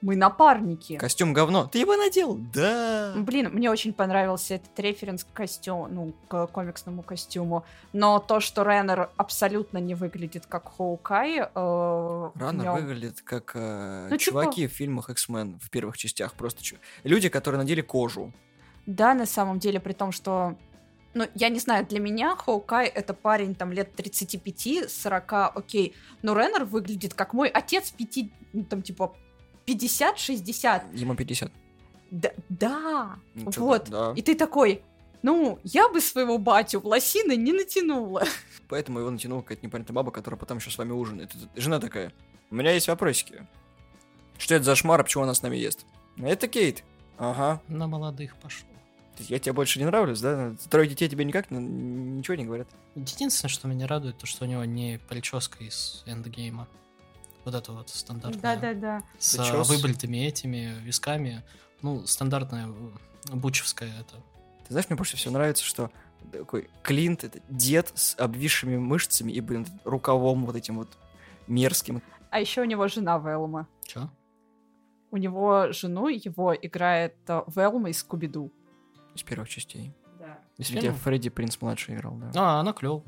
[0.00, 0.96] Мы напарники.
[0.96, 1.66] Костюм говно.
[1.66, 2.38] Ты его надел?
[2.54, 3.14] Да.
[3.16, 7.64] Блин, мне очень понравился этот референс к костюму, ну, к комиксному костюму.
[7.92, 14.06] Но то, что Реннер абсолютно не выглядит как Хоукай, э, Рано нём- выглядит как э,
[14.08, 16.34] Ну, типа- чуваки в фильмах X-Men в первых частях.
[16.34, 18.32] Просто чу- люди, которые надели кожу.
[18.86, 20.54] Да, на самом деле, при том, что...
[21.14, 25.94] Ну, я не знаю, для меня Хоукай это парень там лет 35-40, окей.
[26.22, 29.14] Но Реннер выглядит как мой отец 5, ну, там типа
[29.68, 30.96] 50-60.
[30.96, 31.52] Ему 50.
[32.10, 33.88] Да, да, Ну, чё, вот.
[33.90, 34.12] Да.
[34.16, 34.82] И ты такой,
[35.22, 38.24] ну, я бы своего батю в лосины не натянула.
[38.68, 41.30] Поэтому его натянула какая-то непонятная баба, которая потом еще с вами ужинает.
[41.54, 42.12] Жена такая,
[42.50, 43.46] у меня есть вопросики.
[44.38, 45.84] Что это за шмара, почему она с нами ест?
[46.16, 46.84] Это Кейт.
[47.18, 47.60] Ага.
[47.68, 48.66] На молодых пошел.
[49.18, 50.54] Я тебе больше не нравлюсь, да?
[50.70, 52.68] Трое детей тебе никак ничего не говорят.
[52.94, 56.68] Единственное, что меня радует, то, что у него не прическа из эндгейма.
[57.44, 58.56] Вот это вот стандартная.
[58.56, 59.02] Да-да-да.
[59.18, 59.36] С
[59.68, 61.44] выбритыми этими висками.
[61.82, 64.16] Ну, стандартная э, бучевская это.
[64.66, 65.90] Ты знаешь, мне больше всего нравится, что
[66.32, 70.88] такой Клинт, это дед с обвисшими мышцами и, блин, рукавом вот этим вот
[71.46, 72.02] мерзким.
[72.30, 73.66] А еще у него жена Велма.
[73.84, 74.10] Чё?
[75.10, 78.52] У него жену его играет э, Велма из Скуби-Ду.
[79.14, 79.94] Из первых частей.
[80.18, 80.38] Да.
[80.58, 80.96] Из Где фильма?
[80.96, 82.30] Фредди Принц младший играл, да.
[82.34, 83.04] А, она клевая.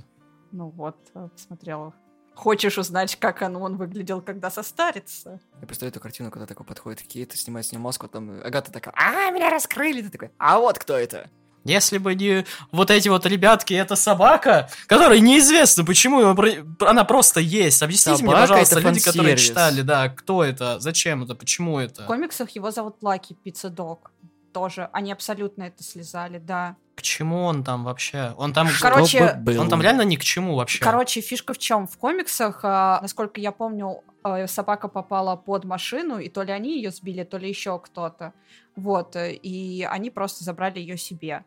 [0.53, 1.95] Ну вот, э, посмотрела.
[2.35, 5.41] Хочешь узнать, как он, он выглядел, когда состарится?
[5.61, 8.95] Я представляю эту картину, когда такой подходит Кейт, снимает с нее маску, там Агата такая,
[8.97, 11.29] а, меня раскрыли, ты такой, а вот кто это?
[11.65, 16.35] Если бы не вот эти вот ребятки, это собака, которая неизвестно, почему
[16.81, 17.83] она просто есть.
[17.83, 22.05] Объясните мне, Собака пожалуйста, это люди, которые читали, да, кто это, зачем это, почему это.
[22.05, 24.11] В комиксах его зовут Лаки Пицца Дог.
[24.53, 24.89] Тоже.
[24.93, 26.77] Они абсолютно это слезали, да.
[26.97, 28.35] К чему он там вообще?
[28.37, 28.69] Он там...
[28.81, 29.61] Короче, был.
[29.61, 30.85] Он там реально ни к чему вообще.
[30.85, 31.87] Короче, фишка в чем?
[31.87, 36.77] В комиксах, а, насколько я помню, э, собака попала под машину, и то ли они
[36.77, 38.35] ее сбили, то ли еще кто-то.
[38.77, 41.45] Вот, э, и они просто забрали ее себе.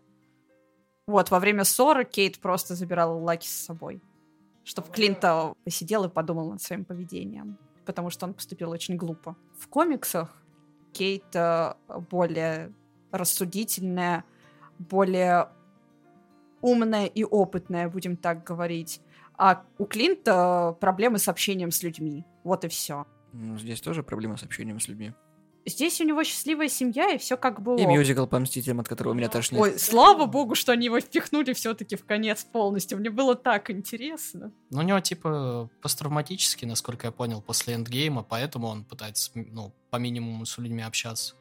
[1.05, 4.01] Вот, во время ссоры Кейт просто забирала Лаки с собой.
[4.63, 7.57] Чтобы Клинта посидел и подумал над своим поведением.
[7.85, 9.35] Потому что он поступил очень глупо.
[9.59, 10.29] В комиксах
[10.93, 11.73] Кейт э,
[12.09, 12.71] более
[13.13, 14.23] рассудительная,
[14.79, 15.49] более
[16.61, 19.01] умная и опытная, будем так говорить.
[19.37, 22.25] А у Клинта проблемы с общением с людьми.
[22.43, 23.05] Вот и все.
[23.33, 25.13] Ну, здесь тоже проблема с общением с людьми.
[25.65, 27.77] Здесь у него счастливая семья, и все как было.
[27.77, 29.61] И мюзикл по Мстителям, от которого меня тошнит.
[29.61, 32.97] Ой, слава богу, что они его впихнули все-таки в конец полностью.
[32.97, 34.51] Мне было так интересно.
[34.71, 39.97] Ну, у него, типа, посттравматически, насколько я понял, после эндгейма, поэтому он пытается, ну, по
[39.97, 41.35] минимуму с людьми общаться.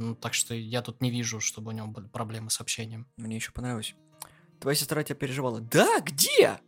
[0.00, 3.06] Ну, так что я тут не вижу, чтобы у него были проблемы с общением.
[3.18, 3.94] Мне еще понравилось.
[4.58, 5.60] Твоя сестра тебя переживала.
[5.60, 6.58] Да, где?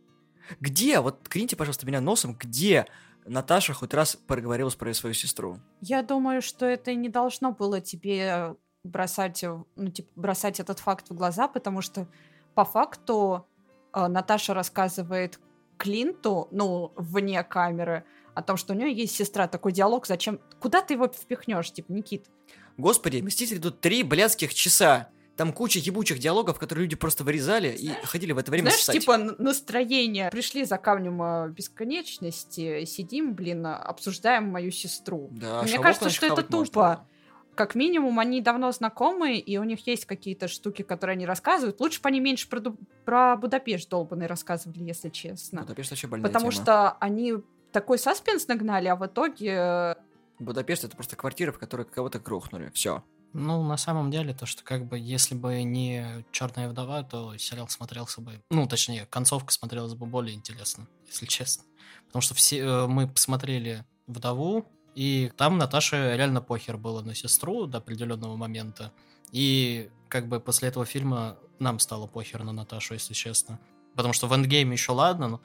[0.59, 0.99] Где?
[0.99, 2.85] Вот клините, пожалуйста, меня носом, где
[3.25, 5.57] Наташа хоть раз проговорилась про свою сестру?
[5.81, 11.09] Я думаю, что это не должно было тебе бросать, э, ну, типа, бросать этот факт
[11.09, 12.07] в глаза, потому что
[12.53, 13.47] по факту
[13.93, 15.39] э, Наташа рассказывает
[15.77, 19.47] Клинту, ну, вне камеры, о том, что у нее есть сестра.
[19.47, 20.39] Такой диалог, зачем?
[20.59, 22.27] Куда ты его впихнешь, типа, Никит?
[22.77, 25.09] Господи, Мстители тут три блядских часа.
[25.35, 28.99] Там куча ебучих диалогов, которые люди просто вырезали и ходили в это время Знаешь, ссать.
[28.99, 30.29] типа настроение.
[30.29, 35.29] Пришли за камнем э, бесконечности, сидим, блин, обсуждаем мою сестру.
[35.31, 36.65] Да, Мне кажется, что это можно.
[36.65, 37.07] тупо.
[37.55, 41.79] Как минимум, они давно знакомы, и у них есть какие-то штуки, которые они рассказывают.
[41.79, 42.61] Лучше бы они меньше про,
[43.05, 45.61] про Будапешт долбанный рассказывали, если честно.
[45.61, 46.63] Будапешт вообще больная Потому тема.
[46.63, 47.33] что они
[47.71, 49.97] такой саспенс нагнали, а в итоге...
[50.43, 52.71] Будапешт это просто квартира, в которой кого-то грохнули.
[52.73, 53.03] Все.
[53.33, 57.67] Ну, на самом деле, то, что как бы, если бы не Черная вдова, то сериал
[57.67, 61.63] смотрелся бы, ну, точнее, концовка смотрелась бы более интересно, если честно.
[62.05, 67.65] Потому что все э, мы посмотрели вдову, и там Наташе реально похер было на сестру
[67.65, 68.93] до определенного момента.
[69.31, 73.59] И как бы после этого фильма нам стало похер на Наташу, если честно.
[73.95, 75.41] Потому что в эндгейме еще ладно, но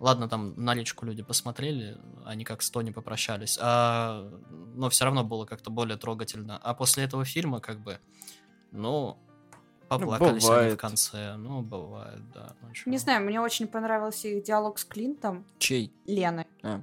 [0.00, 4.30] Ладно, там наличку люди посмотрели, они как с Тони попрощались, а,
[4.74, 6.56] но все равно было как-то более трогательно.
[6.58, 7.98] А после этого фильма, как бы,
[8.70, 9.18] ну,
[9.88, 10.74] поплакались они бывает.
[10.74, 11.36] в конце.
[11.36, 12.54] Ну, бывает, да.
[12.62, 12.68] ну.
[12.86, 15.92] Не знаю, мне очень понравился их диалог с Клинтом, Чей?
[16.06, 16.46] Лены.
[16.62, 16.80] А.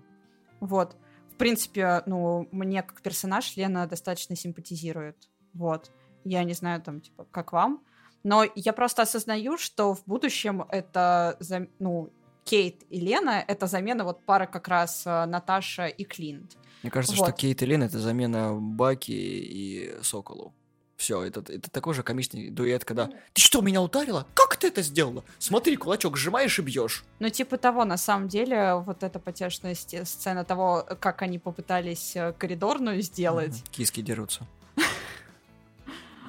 [0.60, 0.98] Вот.
[1.32, 5.30] В принципе, ну, мне как персонаж Лена достаточно симпатизирует.
[5.54, 5.92] Вот.
[6.24, 7.82] Я не знаю, там, типа, как вам.
[8.24, 11.38] Но я просто осознаю, что в будущем это,
[11.80, 12.12] ну,
[12.46, 16.56] Кейт и Лена— это замена вот пары как раз э, Наташа и Клинт.
[16.84, 17.30] Мне кажется, Вот.
[17.30, 20.54] что Кейт и Лен это замена Баки и Соколу.
[20.96, 24.26] Все, это, это такой же комичный дуэт, когда «Ты что, меня ударила?
[24.34, 25.26] Как ты это сделала?
[25.40, 27.04] Смотри, кулачок сжимаешь и бьешь».
[27.20, 32.32] Ну, типа того, на самом деле, вот эта потешная сцена того, как они попытались э,
[32.38, 33.64] коридорную сделать.
[33.72, 34.48] Киски дерутся.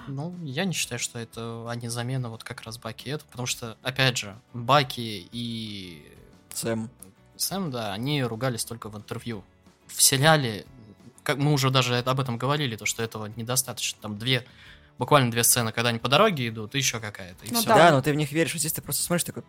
[0.09, 3.47] Ну, я не считаю, что это они замена вот как раз Баки и это, потому
[3.47, 6.12] что, опять же, Баки и
[6.57, 6.90] Сэм.
[7.37, 9.45] Сэм, да, они ругались только в интервью.
[9.87, 10.64] В сериале,
[11.23, 13.99] как мы уже даже об этом говорили, то, что этого недостаточно.
[14.01, 14.47] Там две,
[14.99, 17.45] буквально две сцены, когда они по дороге идут, и еще какая-то.
[17.45, 17.69] И Ну всё.
[17.69, 17.77] Да.
[17.77, 18.55] Да, но ты в них веришь.
[18.55, 19.45] А здесь ты просто смотришь такой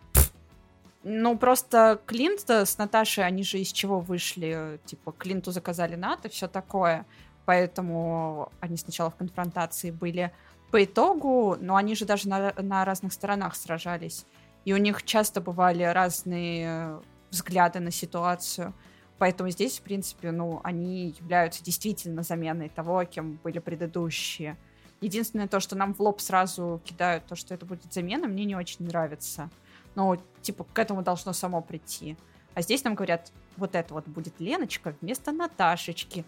[1.02, 4.80] Ну, просто Клинт с Наташей, они же из чего вышли?
[4.84, 7.06] Типа, Клинту заказали НАТО, все такое.
[7.46, 10.30] Поэтому они сначала в конфронтации были.
[10.70, 14.26] По итогу, ну, они же даже на, на разных сторонах сражались.
[14.64, 17.00] И у них часто бывали разные
[17.30, 18.74] взгляды на ситуацию.
[19.18, 24.56] Поэтому здесь, в принципе, ну, они являются действительно заменой того, кем были предыдущие.
[25.00, 28.56] Единственное то, что нам в лоб сразу кидают, то, что это будет замена, мне не
[28.56, 29.50] очень нравится.
[29.94, 32.16] Ну, типа, к этому должно само прийти.
[32.54, 36.24] А здесь нам говорят, вот это вот будет Леночка вместо Наташечки.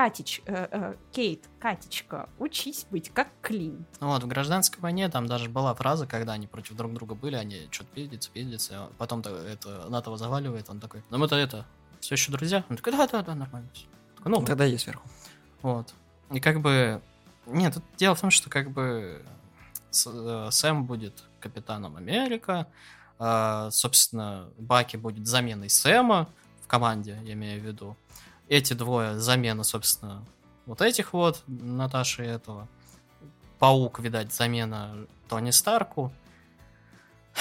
[0.00, 3.86] Катич, э, э, Кейт, Катечка, учись быть как Клин.
[4.00, 7.34] Ну вот, в гражданской войне там даже была фраза, когда они против друг друга были,
[7.34, 11.64] они что-то пиздятся, пиздятся, а потом то- это НАТО заваливает, он такой, ну мы-то это,
[12.00, 12.62] все еще друзья?
[12.68, 13.86] Он такой, да-да-да, нормально всё».
[14.18, 15.08] Такой, ну, «Ну, тогда я сверху.
[15.62, 15.94] Вот.
[16.30, 17.00] И как бы...
[17.46, 19.24] Нет, тут дело в том, что как бы
[19.90, 22.66] С- э, Сэм будет капитаном Америка,
[23.18, 26.28] а, собственно, Баки будет заменой Сэма
[26.60, 27.96] в команде, я имею в виду.
[28.48, 30.24] Эти двое замена, собственно,
[30.66, 32.68] вот этих вот, Наташи и этого.
[33.58, 36.12] Паук, видать, замена Тони Старку.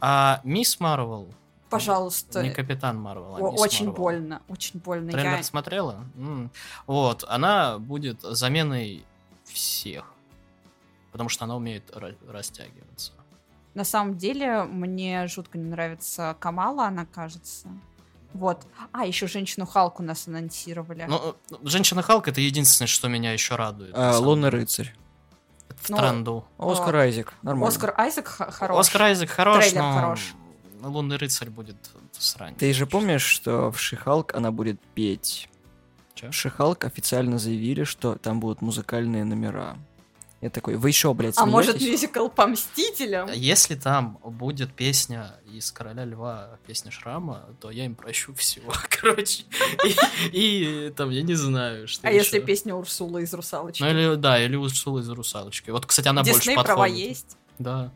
[0.00, 1.28] А Мисс Марвел...
[1.70, 2.42] Пожалуйста.
[2.44, 4.02] Не Капитан Марвел, а О, Мисс очень Марвел.
[4.02, 5.10] больно, очень больно.
[5.10, 5.42] Трейлер Я...
[5.42, 6.04] смотрела?
[6.14, 6.52] М.
[6.86, 9.04] Вот, она будет заменой
[9.44, 10.04] всех.
[11.10, 13.12] Потому что она умеет ра- растягиваться.
[13.74, 17.68] На самом деле, мне жутко не нравится Камала, она кажется.
[18.34, 18.66] Вот.
[18.92, 21.06] А, еще женщину Халк у нас анонсировали.
[21.08, 23.92] Ну, э, Женщина Халк это единственное, что меня еще радует.
[23.94, 24.94] А, Лунный рыцарь.
[25.80, 26.44] В Ну, тренду.
[26.58, 27.32] Оскар Айзек.
[27.42, 27.68] Нормально.
[27.68, 28.78] Оскар Айзек хорош.
[28.80, 30.34] Оскар Айзек хорош, Трейлер но хорош.
[30.82, 31.76] Лунный рыцарь будет
[32.12, 32.54] срань.
[32.56, 35.48] Ты же помнишь, что в Шихалк она будет петь?
[36.14, 36.30] Чё?
[36.30, 39.76] В Шихалк официально заявили, что там будут музыкальные номера.
[40.40, 43.28] Я такой, вы еще, блядь, А может мюзикл по Мстителям?
[43.32, 49.42] Если там будет песня из Короля Льва, песня Шрама, то я им прощу всего, короче.
[50.32, 53.82] И, там, я не знаю, что А если песня Урсула из «Русалочки»?
[53.82, 55.70] Ну или, да, или Урсула из «Русалочки».
[55.70, 56.76] Вот, кстати, она больше Дисней подходит.
[56.76, 57.36] права есть.
[57.58, 57.92] Да.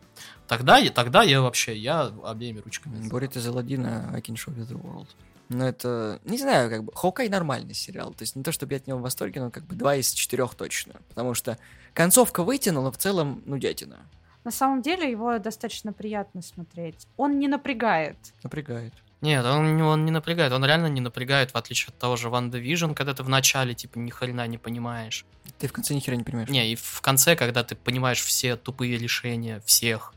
[0.49, 3.01] Тогда, я- тогда я вообще, я обеими ручками.
[3.03, 3.09] за.
[3.11, 5.07] Борет из Аладдина, I can show you the world.
[5.53, 8.13] Ну, это, не знаю, как бы, Хоукай нормальный сериал.
[8.15, 10.13] То есть не то, чтобы я от него в восторге, но как бы два из
[10.13, 10.95] четырех точно.
[11.09, 11.59] Потому что
[11.95, 13.99] концовка вытянула, в целом, ну, дятина.
[14.45, 17.07] На самом деле его достаточно приятно смотреть.
[17.17, 18.17] Он не напрягает.
[18.43, 18.93] Напрягает.
[19.21, 22.29] Нет, он, не- он не напрягает, он реально не напрягает, в отличие от того же
[22.29, 25.25] Ван Division, когда ты в начале, типа, ни хрена не понимаешь.
[25.61, 26.49] Ты в конце ни хера не понимаешь.
[26.49, 30.13] Не, и в конце, когда ты понимаешь все тупые решения всех,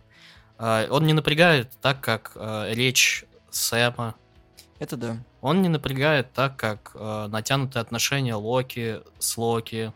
[0.58, 4.16] э, он не напрягает так, как э, речь Сэма.
[4.80, 5.18] Это да.
[5.42, 9.94] Он не напрягает так, как э, натянутые отношения Локи с Локи.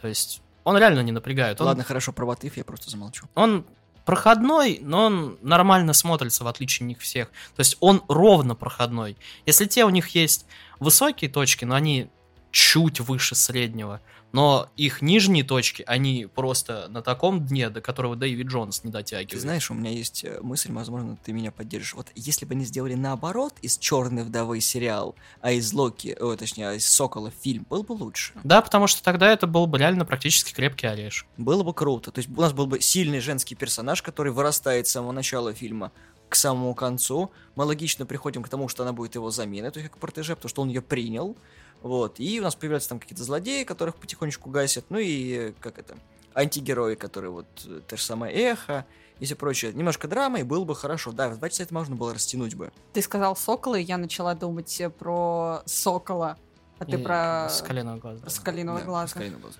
[0.00, 1.60] То есть он реально не напрягает.
[1.60, 3.26] Он, Ладно, хорошо, про Ватыф я просто замолчу.
[3.34, 3.64] он
[4.04, 7.28] проходной, но он нормально смотрится, в отличие от них всех.
[7.56, 9.16] То есть он ровно проходной.
[9.46, 10.46] Если те у них есть
[10.78, 12.08] высокие точки, но они
[12.56, 14.00] чуть выше среднего,
[14.32, 19.28] но их нижние точки, они просто на таком дне, до которого Дэвид Джонс не дотягивает.
[19.28, 21.92] Ты знаешь, у меня есть э, мысль, возможно, ты меня поддержишь.
[21.92, 26.70] Вот если бы они сделали наоборот из Черной вдовы сериал, а из Локи, о, точнее,
[26.70, 28.32] а из Сокола фильм, был бы лучше.
[28.42, 31.28] Да, потому что тогда это был бы реально практически крепкий орешек.
[31.36, 32.10] Было бы круто.
[32.10, 35.92] То есть у нас был бы сильный женский персонаж, который вырастает с самого начала фильма
[36.28, 37.30] к самому концу.
[37.54, 40.48] Мы логично приходим к тому, что она будет его заменой, то есть как протеже, потому
[40.48, 41.36] что он ее принял.
[41.82, 42.18] Вот.
[42.18, 44.86] И у нас появляются там какие-то злодеи, которых потихонечку гасят.
[44.88, 45.96] Ну и как это?
[46.34, 48.84] Антигерои, которые вот э, то же самое эхо
[49.18, 49.72] и все прочее.
[49.72, 51.12] Немножко драмы, и было бы хорошо.
[51.12, 52.72] Да, в два часа это можно было растянуть бы.
[52.92, 56.36] Ты сказал «Сокола», и я начала думать э, про «Сокола».
[56.78, 57.48] А ты И про...
[57.48, 58.20] С коленного глаза.
[58.20, 59.08] про Скалиного Да, глаза.
[59.08, 59.56] Скалиного глаза.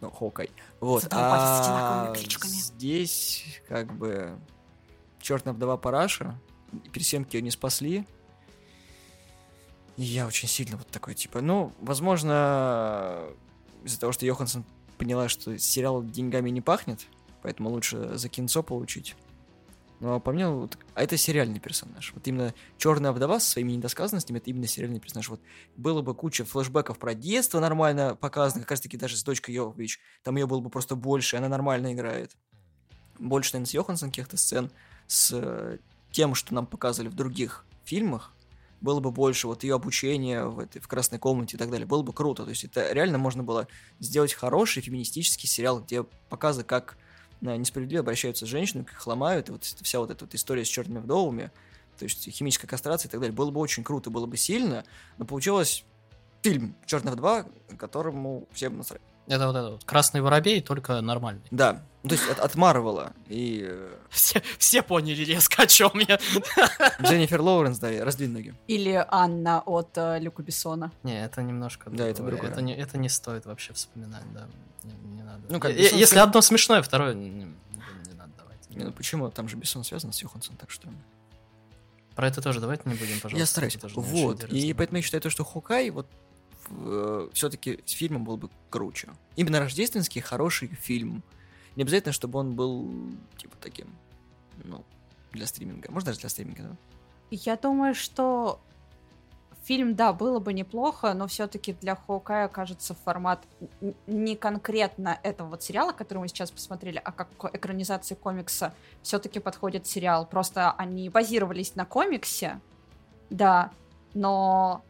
[0.00, 0.50] Ну, Хоукай.
[0.80, 1.02] Вот.
[1.02, 4.38] С А здесь, как бы,
[5.20, 6.38] черная вдова Параша,
[6.92, 8.06] пересемки ее не спасли.
[9.98, 13.18] Я очень сильно вот такой, типа, ну, возможно,
[13.82, 14.64] из-за того, что Йоханссон
[14.96, 17.08] поняла, что сериал деньгами не пахнет,
[17.42, 19.16] поэтому лучше за кинцо получить.
[19.98, 22.12] Но по мне, вот, а это сериальный персонаж.
[22.14, 25.30] Вот именно Черная вдова со своими недосказанностями, это именно сериальный персонаж.
[25.30, 25.40] Вот
[25.76, 29.98] было бы куча флешбеков про детство нормально показано, как раз таки даже с дочкой Йовович.
[30.22, 32.36] Там ее было бы просто больше, она нормально играет.
[33.18, 34.70] Больше, наверное, с Йоханссон каких-то сцен,
[35.08, 35.78] с э,
[36.12, 38.32] тем, что нам показывали в других фильмах,
[38.80, 41.86] было бы больше вот ее обучения в, этой, в красной комнате и так далее.
[41.86, 42.44] Было бы круто.
[42.44, 43.66] То есть это реально можно было
[43.98, 46.96] сделать хороший феминистический сериал, где показы, как
[47.40, 50.64] э, несправедливо обращаются с женщинами, как их ломают, и вот вся вот эта вот история
[50.64, 51.50] с черными вдовами,
[51.98, 53.34] то есть химическая кастрация и так далее.
[53.34, 54.84] Было бы очень круто, было бы сильно,
[55.18, 55.84] но получилось
[56.42, 57.46] фильм «Черная вдова»,
[57.78, 59.02] которому всем насрать.
[59.26, 59.84] Это вот это вот.
[59.84, 61.42] Красный воробей, только нормальный.
[61.50, 66.18] Да, то есть от, от Марвела и э, Все, все поняли резко, о чем я.
[67.02, 68.54] Дженнифер Лоуренс, да, раздвинь ноги.
[68.66, 70.92] Или Анна от э, Люка Бессона.
[71.02, 72.50] Не, это немножко Да, это другое.
[72.50, 74.48] Это не, это не стоит вообще вспоминать, да.
[74.84, 75.42] Не, не надо.
[75.48, 78.70] Ну, как Бессон Если одно смешное, второе не, не- не надо давать.
[78.70, 79.30] Не, ну почему?
[79.30, 80.88] Там же Бессон связан с Йоханссон, так что...
[82.14, 83.38] Про это тоже давайте не будем, пожалуйста.
[83.38, 83.76] я стараюсь.
[83.76, 86.06] это тоже Вот, и поэтому я считаю, то, что Хокай вот
[87.32, 89.08] все-таки с фильмом был бы круче.
[89.36, 91.22] Именно рождественский хороший фильм.
[91.76, 92.90] Не обязательно, чтобы он был
[93.36, 93.88] типа таким,
[94.64, 94.84] ну,
[95.32, 95.90] для стриминга.
[95.90, 96.76] Можно даже для стриминга, да?
[97.30, 98.60] Я думаю, что
[99.64, 103.44] фильм, да, было бы неплохо, но все-таки для Хоукая, кажется, формат
[104.06, 109.86] не конкретно этого вот сериала, который мы сейчас посмотрели, а как экранизации комикса все-таки подходит
[109.86, 110.26] сериал.
[110.26, 112.60] Просто они базировались на комиксе,
[113.28, 113.70] да,
[114.14, 114.82] но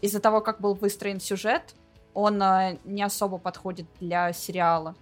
[0.00, 1.74] из-за того, как был выстроен сюжет,
[2.14, 4.94] он э, не особо подходит для сериала.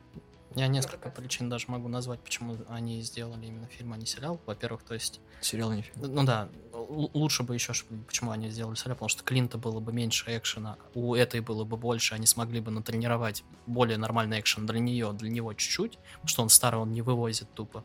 [0.56, 4.40] Я несколько причин даже могу назвать, почему они сделали именно фильм, а не сериал.
[4.46, 6.14] Во-первых, то есть Сериал, а не фильм.
[6.14, 7.72] Ну да, лучше бы еще,
[8.06, 11.76] почему они сделали сериал, потому что Клинта было бы меньше экшена, у этой было бы
[11.76, 16.42] больше, они смогли бы натренировать более нормальный экшен для нее, для него чуть-чуть, потому что
[16.42, 17.84] он старый, он не вывозит тупо.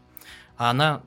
[0.58, 1.04] А она,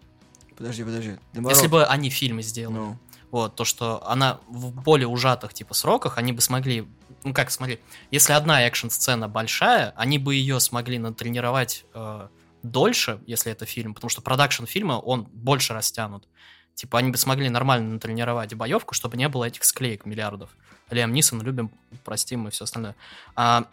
[0.57, 1.17] Подожди, подожди.
[1.35, 2.99] если бы они фильмы сделали, Ну,
[3.31, 6.89] вот, то, что она в более ужатых, типа, сроках, они бы смогли,
[7.25, 12.29] ну как, смотри, если одна экшн-сцена большая, они бы ее смогли натренировать э,
[12.63, 16.27] дольше, если это фильм, потому что продакшн фильма, он больше растянут.
[16.75, 20.51] Типа, они бы смогли нормально натренировать боевку, чтобы не было этих склеек миллиардов.
[20.91, 21.71] Лиам Нисон, любим,
[22.05, 22.95] простим и все остальное.
[23.35, 23.65] А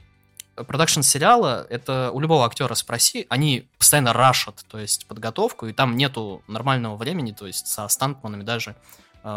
[0.55, 5.95] продакшн сериала, это у любого актера спроси, они постоянно рашат, то есть подготовку, и там
[5.97, 8.75] нету нормального времени, то есть со стантманами даже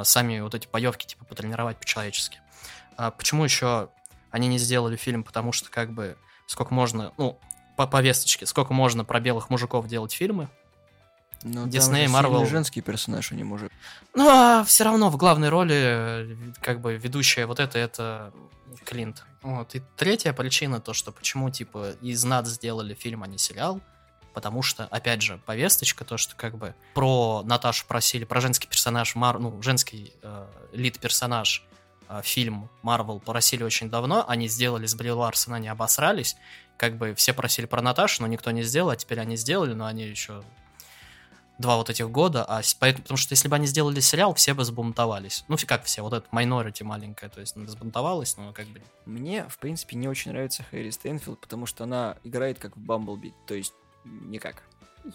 [0.04, 2.40] сами вот эти боевки типа потренировать по-человечески.
[2.96, 3.88] А почему еще
[4.30, 5.22] они не сделали фильм?
[5.24, 6.16] Потому что как бы
[6.46, 7.38] сколько можно, ну,
[7.76, 10.48] по повесточке, сколько можно про белых мужиков делать фильмы,
[11.42, 12.44] Ну, Дисней, Марвел.
[12.46, 13.70] женский персонаж, они может.
[14.14, 18.32] Ну, а все равно в главной роли, э, как бы, ведущая вот это, это
[18.84, 19.24] Клинт.
[19.42, 19.74] Вот.
[19.76, 23.80] И третья причина, то, что почему, типа, из НАД сделали фильм, а не сериал,
[24.38, 29.16] потому что, опять же, повесточка, то, что, как бы, про Наташу просили, про женский персонаж,
[29.16, 29.40] Мар...
[29.40, 31.64] ну, женский э, лид-персонаж
[32.08, 36.36] э, фильм Марвел просили очень давно, они сделали с Бри Ларсон, они обосрались,
[36.76, 39.86] как бы, все просили про Наташу, но никто не сделал, а теперь они сделали, но
[39.86, 40.44] они еще
[41.58, 44.64] два вот этих года, а поэтому, потому что если бы они сделали сериал, все бы
[44.64, 45.44] сбунтовались.
[45.48, 48.80] Ну, как все, вот это Minority маленькая, то есть она сбунтовалась, но как бы...
[49.04, 53.34] Мне, в принципе, не очень нравится Хэри Стэнфилд, потому что она играет как в Бамблби,
[53.48, 53.74] то есть
[54.26, 54.62] никак.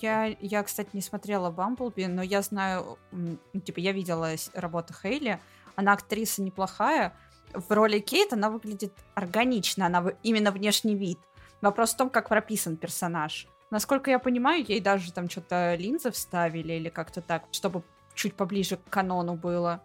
[0.01, 5.39] Я, я, кстати, не смотрела Бамблби, но я знаю, ну, типа, я видела работу Хейли.
[5.75, 7.13] Она актриса неплохая.
[7.53, 11.19] В роли Кейт она выглядит органично, она именно внешний вид.
[11.61, 13.47] Вопрос в том, как прописан персонаж.
[13.69, 17.83] Насколько я понимаю, ей даже там что-то линзы вставили или как-то так, чтобы
[18.15, 19.81] чуть поближе к канону было.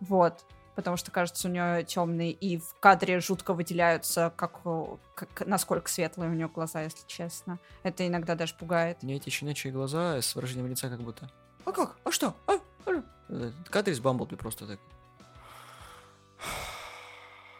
[0.00, 0.44] Вот.
[0.76, 5.88] Потому что, кажется, у нее темные, и в кадре жутко выделяются, как, о, как- насколько
[5.90, 7.58] светлые у нее глаза, если честно.
[7.82, 8.98] Это иногда даже пугает.
[9.02, 11.30] У нее эти щенячьи глаза с выражением лица как будто...
[11.64, 11.96] А как?
[12.04, 12.36] А что?
[12.46, 12.52] А?
[12.86, 13.02] А?
[13.70, 14.78] Кадр из Бамблби просто так.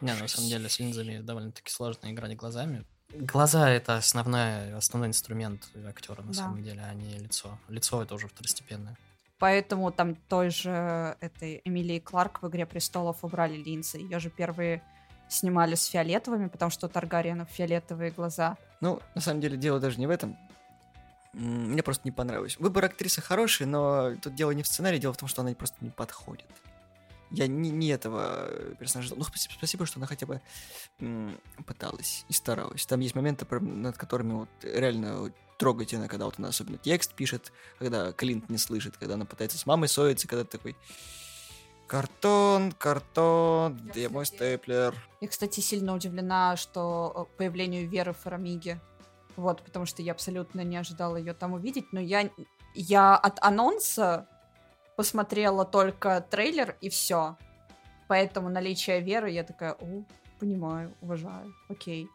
[0.02, 2.84] Не, на самом деле с линзами довольно-таки сложно играть глазами.
[3.14, 6.34] Глаза— это основная, основной инструмент актера, на Да.
[6.34, 7.58] самом деле, а не лицо.
[7.68, 8.98] Лицо— это уже второстепенное.
[9.38, 13.98] Поэтому там той же этой Эмилии Кларк в «Игре престолов» убрали линзы.
[13.98, 14.82] Ее же первые
[15.28, 18.56] снимали с фиолетовыми, потому что у Таргариенов фиолетовые глаза.
[18.80, 20.36] Ну, на самом деле, дело даже не в этом.
[21.32, 22.58] Мне просто не понравилось.
[22.58, 25.76] Выбор актрисы хороший, но тут дело не в сценарии, дело в том, что она просто
[25.80, 26.46] не подходит.
[27.30, 29.14] Я не, не этого э, персонажа.
[29.16, 30.40] Ну, спасибо, что она хотя бы
[31.66, 32.86] пыталась и старалась.
[32.86, 38.12] Там есть моменты, над которыми вот реально трогательно, когда вот она особенно текст пишет, когда
[38.12, 40.76] Клинт не слышит, когда она пытается с мамой ссориться, когда такой
[41.86, 44.94] картон, картон, где мой степлер?
[45.20, 48.80] Я, кстати, сильно удивлена, что э, появлению Веры Фарамиги.
[49.36, 51.92] Вот, потому что я абсолютно не ожидала ее там увидеть.
[51.92, 52.30] Но я,
[52.74, 54.28] я от анонса
[54.96, 57.36] посмотрела только трейлер и все.
[58.08, 60.04] Поэтому наличие Веры я такая, о,
[60.38, 62.08] понимаю, уважаю, окей.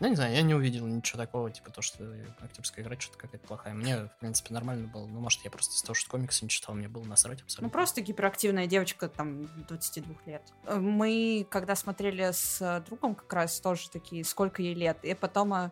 [0.00, 2.02] Ну, не знаю, я не увидел ничего такого, типа то, что
[2.42, 3.74] актерская игра что-то какая-то плохая.
[3.74, 5.06] Мне, в принципе, нормально было.
[5.06, 7.66] Ну, может, я просто из-за того, что комиксы не читал, мне было насрать абсолютно.
[7.66, 10.42] Ну, просто гиперактивная девочка, там, 22 лет.
[10.64, 14.96] Э, Мы, когда смотрели с другом, как раз тоже такие, сколько ей лет.
[15.04, 15.70] И потом э,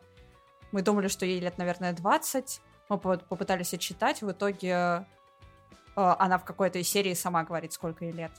[0.72, 2.60] мы думали, что ей лет, наверное, 20.
[2.90, 5.06] Мы по- попытались отчитать, в итоге
[6.02, 8.32] она в какой-то из серии сама говорит, сколько ей лет.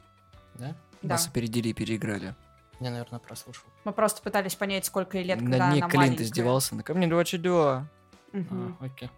[0.55, 0.75] Да?
[1.01, 1.15] Да.
[1.15, 2.35] Вас опередили и переиграли.
[2.79, 3.65] Я, наверное, прослушал.
[3.83, 6.23] Мы просто пытались понять, сколько ей лет, когда На дне она Клинт маленькая.
[6.23, 7.87] издевался, на ко мне 22.
[8.31, 8.77] Мгм.
[8.79, 9.09] А, окей.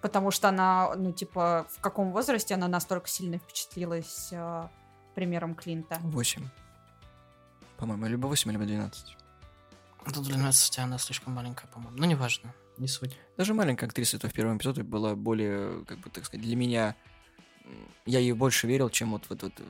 [0.00, 4.68] Потому что она, ну, типа, в каком возрасте она настолько сильно впечатлилась э,
[5.14, 5.98] примером Клинта.
[6.02, 6.46] 8.
[7.78, 9.16] По-моему, либо 8, либо 12.
[10.14, 11.96] До 12 она слишком маленькая, по-моему.
[11.96, 12.52] Ну, неважно.
[12.76, 13.18] Не суть.
[13.36, 16.94] Даже маленькая актриса это в первом эпизоде была более, как бы так сказать, для меня...
[18.06, 19.58] Я ей больше верил, чем вот в этот...
[19.60, 19.64] э,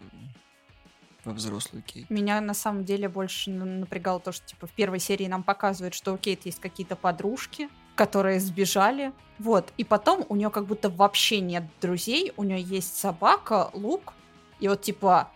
[1.25, 2.09] во взрослую Кейт.
[2.11, 6.13] Меня на самом деле больше напрягало то, что типа в первой серии нам показывают, что
[6.15, 9.13] у Кейт есть какие-то подружки, которые сбежали.
[9.39, 9.73] Вот.
[9.77, 12.33] И потом у нее как будто вообще нет друзей.
[12.37, 14.15] У нее есть собака, лук.
[14.61, 15.31] И вот типа...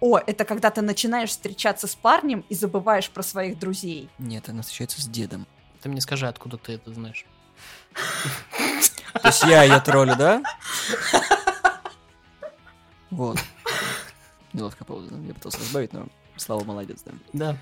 [0.00, 4.10] О, это когда ты начинаешь встречаться с парнем и забываешь про своих друзей.
[4.18, 5.46] Нет, она встречается с дедом.
[5.80, 7.24] Ты мне скажи, откуда ты это знаешь.
[9.14, 10.42] То есть я ее троллю, да?
[13.14, 13.38] Вот.
[14.52, 15.18] Неловкая пауза, да?
[15.26, 16.06] Я пытался разбавить, но
[16.36, 17.12] Слава молодец, да.
[17.32, 17.58] Да.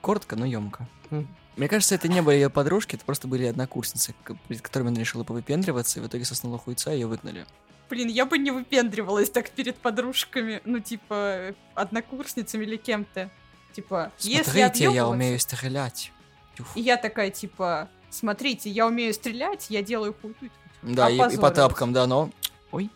[0.00, 0.88] Коротко, но емко.
[1.10, 1.28] М.
[1.56, 4.14] Мне кажется, это не были ее подружки, это просто были однокурсницы,
[4.48, 7.46] перед которыми она решила повыпендриваться, и в итоге соснула хуйца, и ее выгнали.
[7.88, 13.30] Блин, я бы не выпендривалась так перед подружками, ну, типа, однокурсницами или кем-то.
[13.72, 16.12] Типа, если Смотрите, я объёбываться- умею стрелять.
[16.56, 16.76] Тюф.
[16.76, 20.50] И я такая, типа, смотрите, я умею стрелять, я делаю хуйню.
[20.82, 22.30] Да, и, и по тапкам, да, но...
[22.72, 22.90] Ой,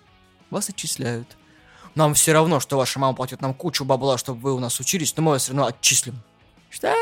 [0.50, 1.36] вас отчисляют.
[1.94, 5.16] Нам все равно, что ваша мама платит нам кучу бабла, чтобы вы у нас учились,
[5.16, 6.20] но мы вас все равно отчислим.
[6.70, 6.94] Что?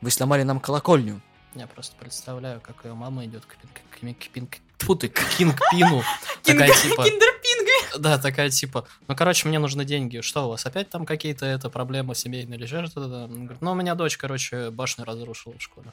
[0.00, 1.20] Вы сломали нам колокольню.
[1.54, 4.48] Я просто представляю, как ее мама идет к, пин- к, к, к, пин-
[4.78, 6.02] тьфу ты, к Кинг Пину.
[6.42, 7.98] Такая типа, Киндерпингви!
[7.98, 10.20] Да, такая типа, ну, короче, мне нужны деньги.
[10.20, 13.26] Что у вас, опять там какие-то это проблемы семейные или что-то?
[13.28, 15.92] Говорит, ну, у меня дочь, короче, башню разрушила в школе.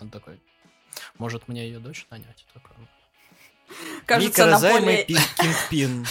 [0.00, 0.40] Он такой,
[1.18, 2.46] может, мне ее дочь нанять?
[2.52, 2.86] Такой, «Ну,
[4.06, 5.06] Кажется, пин-
[5.36, 6.06] кингпин.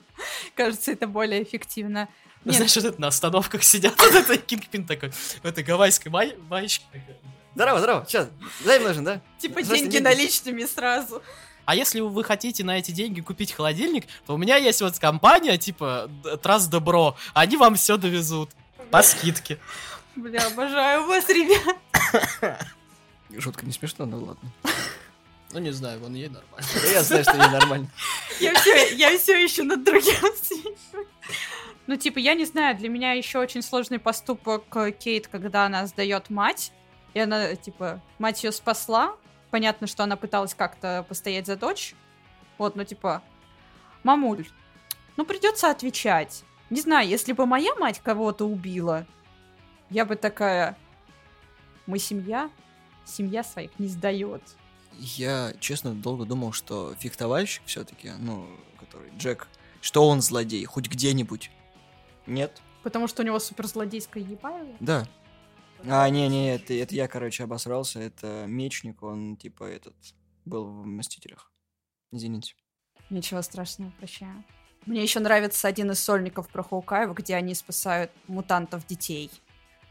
[0.54, 2.08] Кажется, это более эффективно.
[2.44, 6.36] Нет, Знаешь, вот это на остановках сидят, вот это Кингпин такой, в этой гавайской май-
[6.48, 6.84] маечке.
[7.54, 8.04] Здорово, здорово.
[8.06, 8.28] Сейчас,
[8.64, 9.20] займ нужен, да?
[9.38, 11.22] типа деньги наличными сразу.
[11.64, 15.58] А если вы хотите на эти деньги купить холодильник, то у меня есть вот компания,
[15.58, 16.10] типа,
[16.42, 17.16] Трас Добро.
[17.34, 18.50] Они вам все довезут.
[18.90, 19.58] По скидке.
[20.16, 21.76] Бля, обожаю вас, ребят.
[23.38, 24.50] Шутка не смешно, но ладно.
[25.52, 26.66] Ну, не знаю, вон ей нормально.
[26.82, 27.88] Да Я знаю, что ей нормально.
[28.40, 30.14] Я все, я все еще над другим.
[31.86, 35.86] Ну, типа, я не знаю, для меня еще очень сложный поступок э, Кейт, когда она
[35.86, 36.70] сдает мать.
[37.14, 39.16] И она, типа, мать ее спасла.
[39.50, 41.94] Понятно, что она пыталась как-то постоять за дочь.
[42.58, 43.22] Вот, ну, типа,
[44.02, 44.46] мамуль,
[45.16, 46.44] ну, придется отвечать.
[46.68, 49.06] Не знаю, если бы моя мать кого-то убила,
[49.88, 50.76] я бы такая,
[51.86, 52.50] мы семья,
[53.06, 54.42] семья своих не сдает.
[54.98, 59.48] Я, честно, долго думал, что фехтовальщик все-таки, ну, который Джек,
[59.80, 61.50] что он злодей, хоть где-нибудь.
[62.26, 62.60] Нет?
[62.82, 64.76] Потому что у него суперзлодейская ебаева.
[64.80, 65.06] Да.
[65.86, 68.00] А, не-не, это, это я, короче, обосрался.
[68.00, 69.94] Это мечник, он, типа, этот,
[70.44, 71.52] был в Мстителях.
[72.10, 72.54] Извините.
[73.10, 74.44] Ничего страшного, прощаю.
[74.86, 79.30] Мне еще нравится один из сольников про Хоукаева, где они спасают мутантов детей.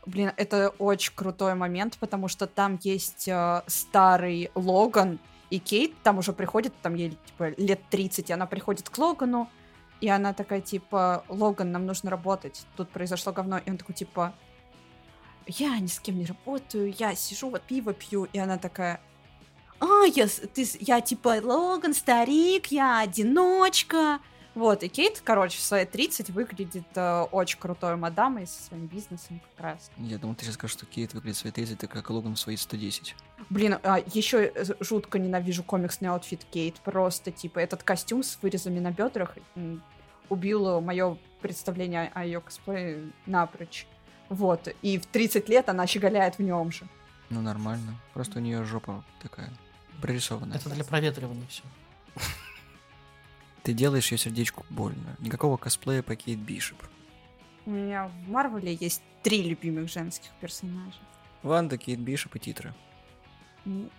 [0.07, 5.93] Блин, это очень крутой момент, потому что там есть э, старый Логан, и Кейт.
[6.03, 9.49] Там уже приходит, там ей типа лет 30, и она приходит к Логану,
[10.01, 14.33] и она такая, типа, Логан, нам нужно работать, тут произошло говно, и он такой, типа,
[15.47, 18.99] я ни с кем не работаю, я сижу, вот пиво пью, и она такая,
[19.79, 24.19] а, я, ты, я типа Логан, старик, я одиночка.
[24.57, 29.39] Вот, и Кейт, короче, в свои 30 выглядит э, очень крутой мадамой со своим бизнесом
[29.51, 29.91] как раз.
[29.97, 32.39] Я думал, ты сейчас скажешь, что Кейт выглядит в свои 30, так как Логан в
[32.39, 33.15] свои 110.
[33.51, 36.77] Блин, а, еще жутко ненавижу комиксный outfit Кейт.
[36.77, 39.37] Просто, типа, этот костюм с вырезами на бедрах
[40.27, 43.85] убил мое представление о ее косплее напрочь.
[44.29, 46.87] Вот, и в 30 лет она щеголяет в нем же.
[47.29, 47.93] Ну, нормально.
[48.15, 49.53] Просто у нее жопа такая
[50.01, 50.57] прорисованная.
[50.57, 51.61] Это для проветривания все.
[53.68, 55.18] Ты делаешь ее сердечку больно.
[55.20, 56.82] Никакого косплея по Кейт Бишоп.
[57.65, 60.95] У меня в Марвеле есть три любимых женских персонажа.
[61.43, 62.74] Ванда, Кейт Бишоп и титры.
[63.65, 63.91] Нет,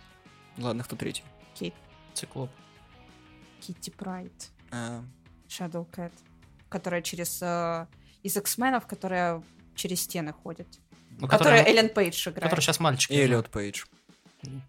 [0.56, 1.22] Ладно, кто третий?
[1.52, 1.74] Кейт,
[2.14, 2.48] Циклоп.
[3.60, 4.32] Китти Прайд,
[4.70, 5.04] А,
[5.50, 6.12] Shadow Cat,
[6.70, 7.38] которая через...
[7.42, 7.86] э,
[8.22, 9.42] из X-Men ов, которая
[9.74, 10.66] через стены ходит.
[11.18, 12.44] Ну, которая Эллен Пейдж играет.
[12.44, 13.10] который сейчас мальчик.
[13.10, 13.84] и Эллиот Пейдж.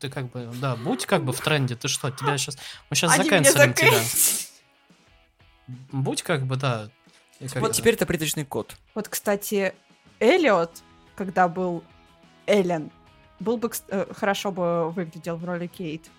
[0.02, 1.78] Ты как бы, да, будь как бы в тренде.
[1.78, 2.58] Ты что, тебя сейчас...
[2.90, 4.49] Мы сейчас Они заканчиваем тебя.
[5.92, 6.90] Будь как бы, да.
[7.40, 8.76] Как Вот теперь это призрачный кот.
[8.96, 9.74] Вот, кстати,
[10.20, 10.82] Эллиот,
[11.16, 11.84] когда был
[12.48, 12.92] Эллен,
[13.40, 16.10] был бы э, хорошо бы выглядел в роли Кейт.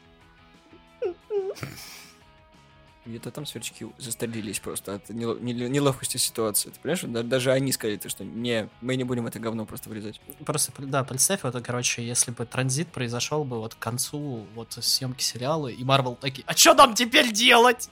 [3.06, 6.68] Где-то там сверчки застрелились просто от нело- нело- неловкости ситуации.
[6.68, 9.88] Ты понимаешь, Да- даже они сказали, то, что не, мы не будем это говно просто
[9.88, 10.20] вырезать.
[10.44, 15.22] Просто, да, представь, вот, короче, если бы транзит произошел бы вот к концу вот съемки
[15.22, 17.88] сериала, и Марвел такие, а что нам теперь делать?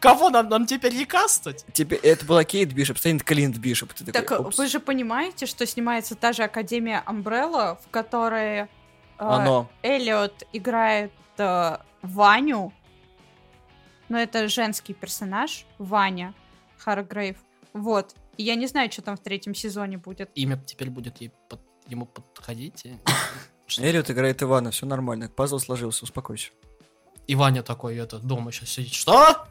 [0.00, 1.64] Кого нам, нам теперь рекастать?
[1.72, 3.92] Теперь это была Кейт Бишоп, станет Клинт Бишоп.
[3.92, 4.58] Ты такой, Так э, «Упс».
[4.58, 8.66] вы же понимаете, что снимается та же Академия Umbrella, в которой э,
[9.18, 9.70] Оно.
[9.82, 12.72] Эллиот играет э, Ваню,
[14.08, 16.34] но это женский персонаж, Ваня
[16.78, 17.36] Харгрейв.
[17.72, 18.14] Вот.
[18.36, 20.30] И я не знаю, что там в третьем сезоне будет.
[20.34, 22.86] Имя теперь будет ей под- ему подходить.
[23.78, 25.28] Эллиот играет Ивана, все нормально.
[25.28, 26.50] Пазл сложился, успокойся.
[27.26, 28.92] И Ваня такой, это, дома сейчас сидит.
[28.92, 29.46] Что?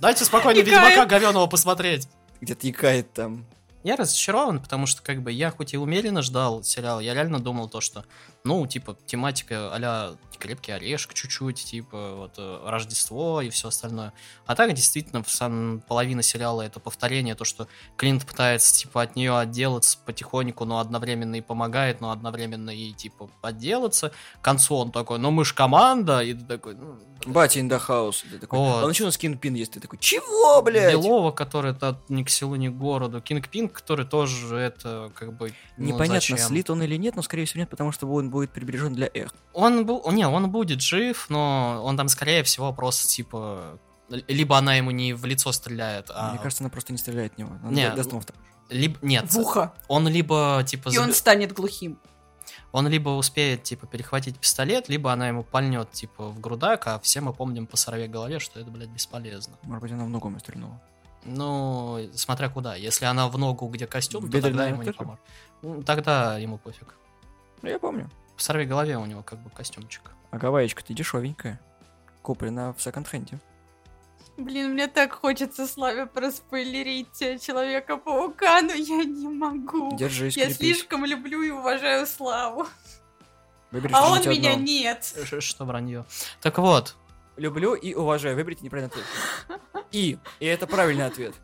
[0.00, 0.66] Дайте спокойно Икает.
[0.66, 2.08] Ведьмака говеного посмотреть.
[2.40, 3.44] Где-то икает там.
[3.82, 7.68] Я разочарован, потому что, как бы, я хоть и умеренно ждал сериал, я реально думал
[7.68, 8.04] то, что,
[8.44, 14.12] ну, типа, тематика а-ля крепкий орешек чуть-чуть, типа, вот, э, Рождество и все остальное.
[14.46, 19.16] А так, действительно, в сам половина сериала это повторение, то, что Клинт пытается, типа, от
[19.16, 24.12] нее отделаться потихоньку, но одновременно и помогает, но одновременно и, типа, отделаться.
[24.40, 27.80] К концу он такой, ну, мы ж команда, и ты такой, ну, Батя in the
[27.86, 28.24] house.
[28.30, 28.82] Ты такой, Вот.
[28.82, 29.72] а ну что у нас Кингпин есть?
[29.72, 30.92] Ты такой, чего, блядь?
[30.92, 33.20] Белова, который это ни к селу, ни к городу.
[33.20, 35.52] Кинг Пинг, который тоже это как бы...
[35.76, 36.38] ну, Непонятно, зачем?
[36.38, 39.34] слит он или нет, но скорее всего нет, потому что он будет прибережен для эх.
[39.52, 40.02] Он был...
[40.10, 43.78] Не, он будет жив, но он там, скорее всего, просто типа...
[44.08, 46.30] Либо она ему не в лицо стреляет, а...
[46.30, 47.50] Мне кажется, она просто не стреляет в него.
[47.62, 48.22] Она Не, даст ему.
[48.68, 48.98] Либо...
[49.02, 49.72] Нет, В ухо.
[49.88, 50.88] он либо, типа...
[50.90, 51.98] И он забе- станет глухим.
[52.72, 57.20] Он либо успеет, типа, перехватить пистолет, либо она ему пальнет, типа, в грудак, а все
[57.20, 59.56] мы помним по сорве голове, что это, блядь, бесполезно.
[59.62, 60.80] Может быть, она в ногу ему стрельнула.
[61.24, 62.76] Ну, смотря куда.
[62.76, 65.20] Если она в ногу, где костюм, В то тогда ему не поможет.
[65.62, 66.94] Ну, тогда ему пофиг.
[67.62, 68.08] Ну, я помню.
[68.40, 70.12] В сорве голове у него как бы костюмчик.
[70.30, 71.60] А гаваечка-то дешевенькая.
[72.22, 73.38] Куплена в секонд-хенде.
[74.38, 79.94] Блин, мне так хочется Славе проспойлерить э, Человека-паука, но я не могу.
[79.94, 80.56] Держись, Я крепись.
[80.56, 82.66] слишком люблю и уважаю Славу.
[83.72, 84.64] Выберите А он меня одно.
[84.64, 85.14] нет.
[85.40, 86.06] Что вранье.
[86.40, 86.96] Так вот,
[87.36, 88.36] Люблю и уважаю.
[88.36, 89.04] Выберите неправильный ответ.
[89.92, 91.34] И, и это правильный ответ.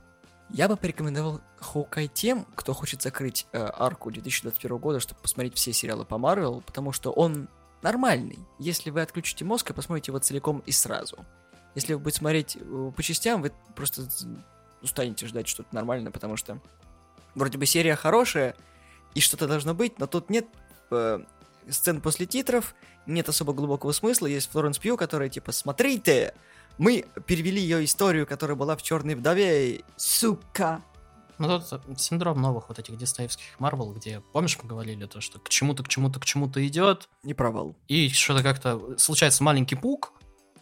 [0.51, 5.73] Я бы порекомендовал Хоукай тем, кто хочет закрыть э, арку 2021 года, чтобы посмотреть все
[5.73, 7.49] сериалы по Марвел, потому что он
[7.83, 8.39] нормальный.
[8.59, 11.19] Если вы отключите мозг и посмотрите его целиком и сразу.
[11.75, 14.09] Если вы будете смотреть э, по частям, вы просто
[14.83, 16.61] устанете ждать что-то нормальное, потому что
[17.35, 18.55] вроде бы серия хорошая,
[19.15, 20.47] и что-то должно быть, но тут нет
[20.91, 21.21] э,
[21.69, 22.75] сцен после титров,
[23.07, 24.27] нет особо глубокого смысла.
[24.27, 26.35] Есть Флоренс Пью, которая типа, смотрите,
[26.79, 29.83] мы перевели ее историю, которая была в Черной вдове.
[29.97, 30.83] Сука.
[31.39, 35.49] ну тут синдром новых вот этих дистоевских Марвел, где, помнишь, мы говорили то, что к
[35.49, 37.77] чему-то, к чему-то, к чему-то идет, Не провал.
[37.89, 40.13] и что-то как-то случается маленький пук,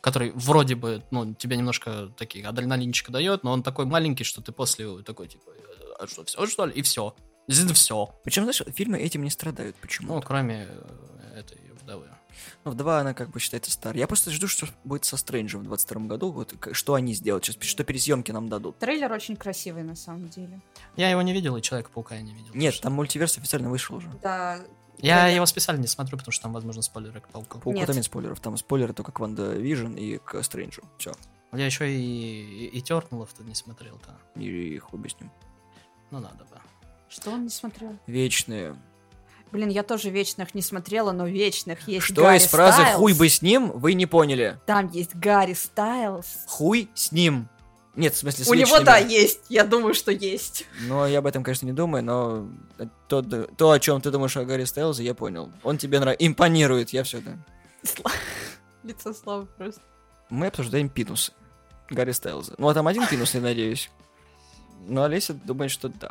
[0.01, 4.53] который вроде бы, ну, тебе немножко такие адреналинчика дает, но он такой маленький, что ты
[4.53, 5.51] после такой, типа,
[5.99, 6.73] а что, все, что ли?
[6.75, 7.15] И все.
[7.49, 8.15] Здесь все.
[8.25, 9.77] Причем, знаешь, фильмы этим не страдают.
[9.77, 10.15] Почему?
[10.15, 12.09] Ну, кроме э, этой вдовы.
[12.65, 13.99] Ну, вдова, она как бы считается старой.
[13.99, 16.33] Я просто жду, что будет со Стрэнджем в 22 году.
[16.33, 18.79] Вот что они сделают сейчас, что пересъемки нам дадут.
[18.79, 20.61] Трейлер очень красивый на самом деле.
[20.97, 22.53] Я его не видел, и Человека-паука я не видел.
[22.55, 24.09] Нет, там мультиверс официально вышел уже.
[24.23, 24.59] Да.
[24.99, 25.37] Я трейлер.
[25.37, 27.59] его специально не смотрю, потому что там, возможно, спойлеры к пауку.
[27.59, 27.87] Пауку Нет.
[27.87, 28.41] там нет спойлеров.
[28.41, 30.83] Там спойлеры только к WandaVision и к Стрэнджу.
[30.99, 31.13] Все.
[31.53, 34.19] Я еще и, Eternals ов-то не смотрел-то.
[34.41, 35.31] И их объясню.
[36.11, 36.59] Ну, надо бы.
[37.09, 37.97] Что он не смотрел?
[38.07, 38.77] Вечные.
[39.55, 42.97] Блин, я тоже вечных не смотрела, но вечных есть Что Гарри из фразы Стайлз.
[42.97, 44.59] «хуй бы с ним» вы не поняли?
[44.67, 46.27] Там есть Гарри Стайлз.
[46.49, 47.49] Хуй с ним.
[47.95, 48.85] Нет, в смысле, с У него, вечными.
[48.85, 49.43] да, есть.
[49.49, 50.67] Я думаю, что есть.
[50.89, 52.49] Но я об этом, конечно, не думаю, но
[53.07, 55.53] то, то о чем ты думаешь о Гарри Стайлзе, я понял.
[55.63, 57.37] Он тебе нравится, импонирует, я все, да.
[57.85, 58.11] Сла-
[58.83, 59.81] Лицо Славы просто.
[60.31, 61.31] Мы обсуждаем пинусы
[61.91, 62.55] Гарри Стайлза.
[62.59, 63.89] Ну, а там один пинус, я надеюсь.
[64.89, 66.11] Но Олеся думает, что да.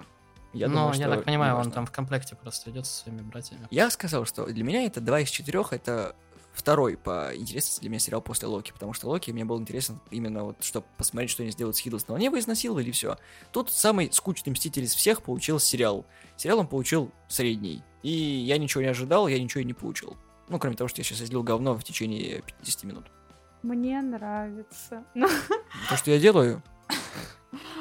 [0.54, 3.22] Я Но думаю, я что так понимаю, он там в комплекте просто идет со своими
[3.22, 3.68] братьями.
[3.72, 6.16] Я сказал, что для меня это два из четырех, это
[6.54, 10.44] второй по интересности для меня сериал после Локи, потому что Локи мне был интересен именно
[10.44, 12.18] вот, чтобы посмотреть, что они сделают с Хиддлстоном.
[12.18, 13.18] Они его изнасиловали, и все.
[13.52, 16.06] Тут самый скучный Мститель из всех получился сериал.
[16.38, 17.84] Сериал он получил средний.
[18.04, 20.16] И я ничего не ожидал, я ничего и не получил.
[20.50, 23.06] Ну, кроме того, что я сейчас излил говно в течение 50 минут.
[23.64, 25.04] Мне нравится.
[25.16, 25.28] Ну,
[25.90, 26.62] То, что я делаю,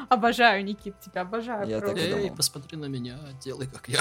[0.08, 1.68] обожаю, Никит, тебя обожаю.
[1.68, 2.36] Я так и Эй, думал.
[2.36, 4.00] посмотри на меня, делай как я.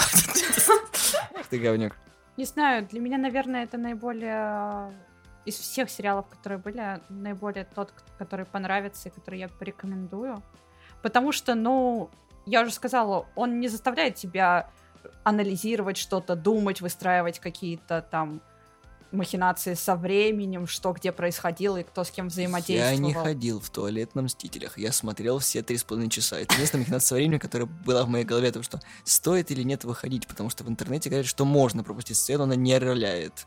[1.49, 1.95] ты говнюк.
[2.37, 4.91] Не знаю, для меня, наверное, это наиболее
[5.45, 10.41] из всех сериалов, которые были, наиболее тот, который понравится и который я порекомендую.
[11.01, 12.09] Потому что, ну,
[12.45, 14.69] я уже сказала, он не заставляет тебя
[15.23, 18.41] анализировать что-то, думать, выстраивать какие-то там
[19.11, 22.99] махинации со временем, что где происходило и кто с кем Я взаимодействовал.
[23.07, 24.77] не ходил в туалет на Мстителях.
[24.77, 26.39] Я смотрел все три с половиной часа.
[26.39, 29.63] Это единственная махинация со временем, которая была в моей голове, о том, что стоит или
[29.63, 33.45] нет выходить, потому что в интернете говорят, что можно пропустить сцену, она не роляет.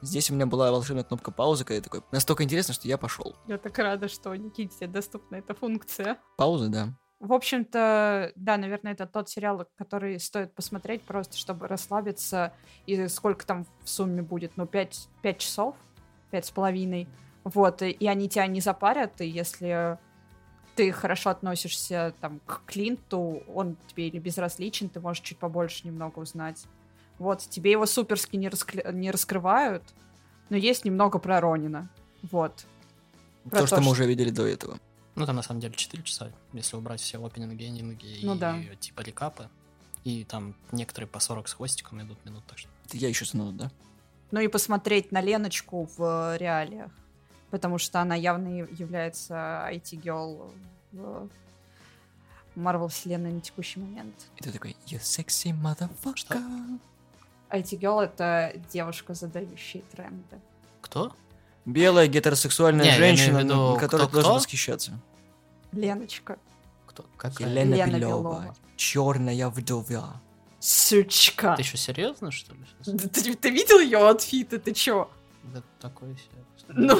[0.00, 3.34] Здесь у меня была волшебная кнопка паузы, когда я такой, настолько интересно, что я пошел.
[3.48, 6.18] Я так рада, что Никите доступна эта функция.
[6.36, 6.94] Пауза, да.
[7.20, 12.52] В общем-то, да, наверное, это тот сериал, который стоит посмотреть просто, чтобы расслабиться.
[12.86, 14.52] И сколько там в сумме будет?
[14.56, 15.74] Ну, пять, пять часов?
[16.30, 17.08] Пять с половиной.
[17.42, 19.98] Вот, и, и они тебя не запарят, и если
[20.76, 26.20] ты хорошо относишься там к Клинту, он тебе или безразличен, ты можешь чуть побольше немного
[26.20, 26.66] узнать.
[27.18, 29.82] Вот, тебе его суперски не, раскля- не раскрывают,
[30.50, 31.88] но есть немного про Ронина.
[32.30, 32.64] Вот.
[33.44, 34.78] Про то, что то, мы что- уже видели до этого.
[35.18, 38.58] Ну, там на самом деле 4 часа, если убрать все опенинги, эндинги Ну и да.
[38.80, 39.48] типа рекапы.
[40.04, 42.68] И там некоторые по 40 с хвостиком идут минут, так что...
[42.86, 43.70] Это я еще снова, да?
[44.30, 46.02] Ну и посмотреть на Леночку в
[46.34, 46.90] э, реалиях.
[47.50, 49.34] Потому что она явно является
[49.72, 50.52] IT-герл
[50.92, 51.28] в
[52.54, 54.14] Марвел вселенной на текущий момент.
[54.36, 56.78] И ты такой, you sexy motherfucker.
[57.50, 60.40] IT-герл— это девушка, задающая тренды.
[60.82, 61.14] Кто?
[61.64, 64.34] Белая гетеросексуальная Не, женщина, виду, на которой кто- ты должен кто?
[64.36, 65.00] восхищаться.
[65.72, 66.38] Леночка.
[66.86, 67.04] Кто?
[67.16, 67.48] Какая?
[67.48, 68.40] Елена, Елена Белова.
[68.40, 68.56] Белова.
[68.76, 70.20] Черная вдова.
[70.60, 71.54] Сучка.
[71.56, 72.60] Ты еще серьезно, что ли?
[72.86, 74.58] Да Ты, ты видел ее аутфиты?
[74.58, 75.10] Ты чё?
[75.44, 76.44] Да такой себе.
[76.68, 76.98] Ну,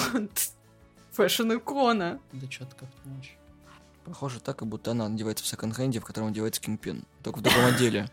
[1.12, 2.20] fashion-икона.
[2.33, 3.35] Да что-то как-то не очень.
[4.05, 7.05] Похоже так, как будто она одевается в секонд-хенде, в котором одевается Кингпин.
[7.23, 8.09] Только в другом отделе.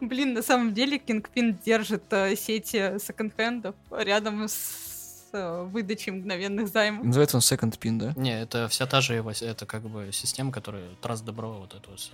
[0.00, 4.89] Блин, на самом деле Кингпин держит э, сети секонд-хендов рядом с
[5.32, 7.04] выдачей мгновенных займов.
[7.04, 8.12] Называется он Second Pin, да?
[8.16, 11.90] Не, это вся та же его, это как бы система, которая Trust Добро, вот это
[11.90, 12.12] вот все.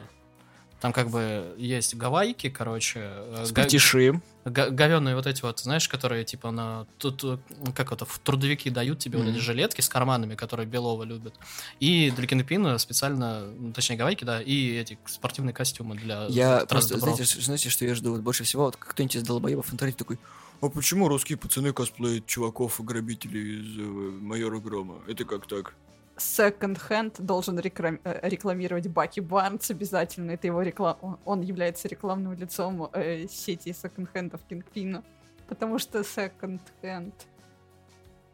[0.79, 4.21] Там как бы есть гавайки, короче, э, га- Спартиши.
[4.45, 7.39] га- говёные вот эти вот, знаешь, которые типа на тут э,
[7.75, 11.35] как это в трудовики дают тебе вот эти жилетки с карманами, которые Белова любят.
[11.81, 16.99] И для кинопина специально, ну, точнее гавайки, да, и эти спортивные костюмы для Я просто,
[16.99, 18.65] знаете, знаете, что я жду вот больше всего?
[18.67, 20.19] Вот кто-нибудь из долбоебов интернете такой,
[20.61, 25.03] а почему русские пацаны косплеят чуваков и грабителей из э, Майора Грома?
[25.07, 25.75] Это как так?
[26.17, 30.31] Секонд-хенд должен рекрам- э, рекламировать Баки Барнс обязательно.
[30.31, 31.19] Это его реклама.
[31.25, 35.05] Он, является рекламным лицом э, сети секонд-хендов Кингпина.
[35.47, 37.15] Потому что секонд-хенд.
[37.15, 37.36] А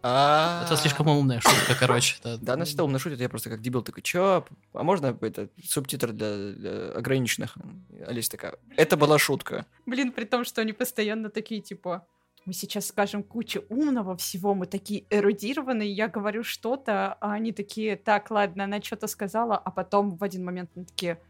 [0.02, 2.16] Это слишком умная шутка, короче.
[2.22, 2.54] да.
[2.54, 6.52] Она всегда умно шутит, я просто как дебил такой, чё, а можно это субтитр для,
[6.52, 7.56] для ограниченных?
[8.06, 9.66] Олеся такая, это была шутка.
[9.86, 12.04] Блин, при том, что они постоянно такие, типа,
[12.44, 17.96] мы сейчас скажем кучу умного всего, мы такие эрудированные, я говорю что-то, а они такие,
[17.96, 21.20] так, ладно, она что-то сказала, а потом в один момент они такие,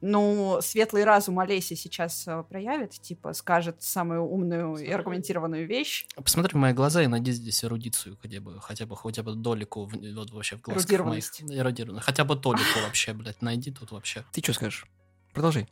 [0.00, 6.06] ну, светлый разум Олеся сейчас э, проявит, типа, скажет самую умную и аргументированную вещь.
[6.14, 9.84] Посмотри в мои глаза и найди здесь эрудицию хотя бы, хотя бы, хотя бы долику
[9.84, 10.90] в- вот вообще в глазках моих.
[10.90, 11.42] Эрудированность.
[11.42, 12.06] Эрудированность.
[12.06, 14.24] Хотя бы толику вообще, блядь, найди тут вообще.
[14.32, 14.86] Ты что скажешь?
[15.34, 15.68] Продолжи.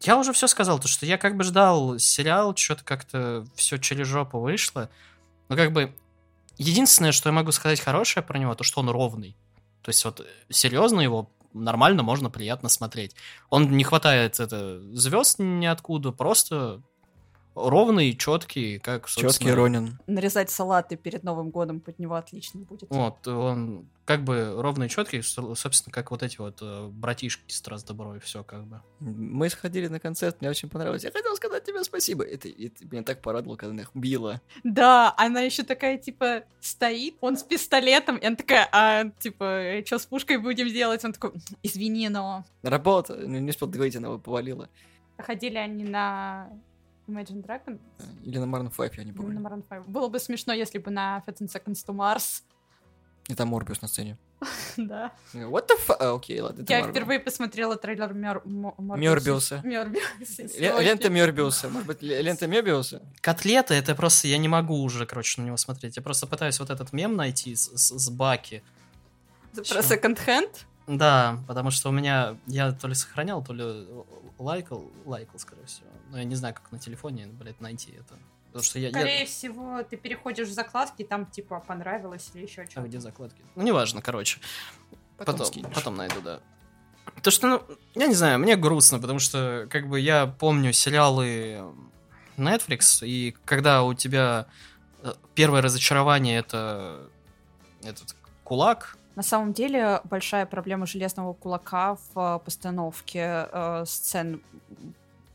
[0.00, 4.06] Я уже все сказал, то что я как бы ждал сериал, что-то как-то все через
[4.06, 4.90] жопу вышло.
[5.48, 5.92] Но как бы
[6.56, 9.36] единственное, что я могу сказать хорошее про него, то что он ровный.
[9.82, 13.14] То есть вот серьезно его нормально можно приятно смотреть.
[13.50, 16.82] Он не хватает это звезд ниоткуда, просто
[17.68, 19.98] ровный, четкий, как Четкий Ронин.
[20.06, 22.88] Нарезать салаты перед Новым годом под него отлично будет.
[22.90, 27.52] Вот, он как бы ровный и четкий, со- собственно, как вот эти вот э, братишки
[27.52, 28.80] с Трас Добро и все как бы.
[29.00, 31.04] Мы сходили на концерт, мне очень понравилось.
[31.04, 32.24] Я хотел сказать тебе спасибо.
[32.24, 34.40] Это, это меня так порадовало, когда она их била.
[34.64, 39.98] Да, она еще такая, типа, стоит, он с пистолетом, и она такая, а, типа, что
[39.98, 41.04] с пушкой будем делать?
[41.04, 41.32] Он такой,
[41.62, 42.44] извини, но...
[42.62, 43.14] Работа.
[43.14, 44.68] Ну, не успел договорить, она его повалила.
[45.18, 46.48] Ходили они на
[47.08, 47.78] Imagine Dragon?
[48.24, 49.40] Или на Maroon 5, я не На помню.
[49.40, 49.86] Maroon 5.
[49.86, 52.42] Было бы смешно, если бы на 15 Seconds to Mars.
[53.28, 54.16] И там Морбиус на сцене.
[54.76, 55.12] да.
[55.34, 55.96] What the fuck?
[56.00, 56.64] А, окей, ладно.
[56.68, 59.62] Я впервые посмотрела трейлер Мёрбиуса.
[59.64, 60.80] Мёрбиуса.
[60.80, 61.68] Лента Мёрбиуса.
[61.68, 63.02] Может быть, ле- лента Мёрбиуса?
[63.20, 65.96] Котлета, это просто, я не могу уже, короче, на него смотреть.
[65.96, 68.62] Я просто пытаюсь вот этот мем найти с, Баки.
[69.54, 69.82] Про Чё?
[70.88, 73.86] Да, потому что у меня, я то ли сохранял, то ли
[74.38, 75.86] лайкал, лайкал, скорее всего.
[76.10, 78.18] Но я не знаю, как на телефоне, блядь, найти это.
[78.46, 78.88] Потому что я...
[78.88, 82.88] я- Скорее всего, ты переходишь в закладки, там, типа, понравилось или еще А что-то.
[82.88, 83.42] где закладки?
[83.54, 84.40] Ну, неважно, короче.
[85.18, 85.74] Потом, скинешь.
[85.74, 86.40] потом найду, да.
[87.22, 87.62] То, что, ну,
[87.94, 91.62] я не знаю, мне грустно, потому что, как бы, я помню сериалы
[92.36, 94.46] Netflix, и когда у тебя
[95.02, 97.08] э, первое разочарование это
[97.82, 98.14] этот
[98.44, 104.40] кулак, На самом деле, большая проблема железного кулака в э, постановке э, сцен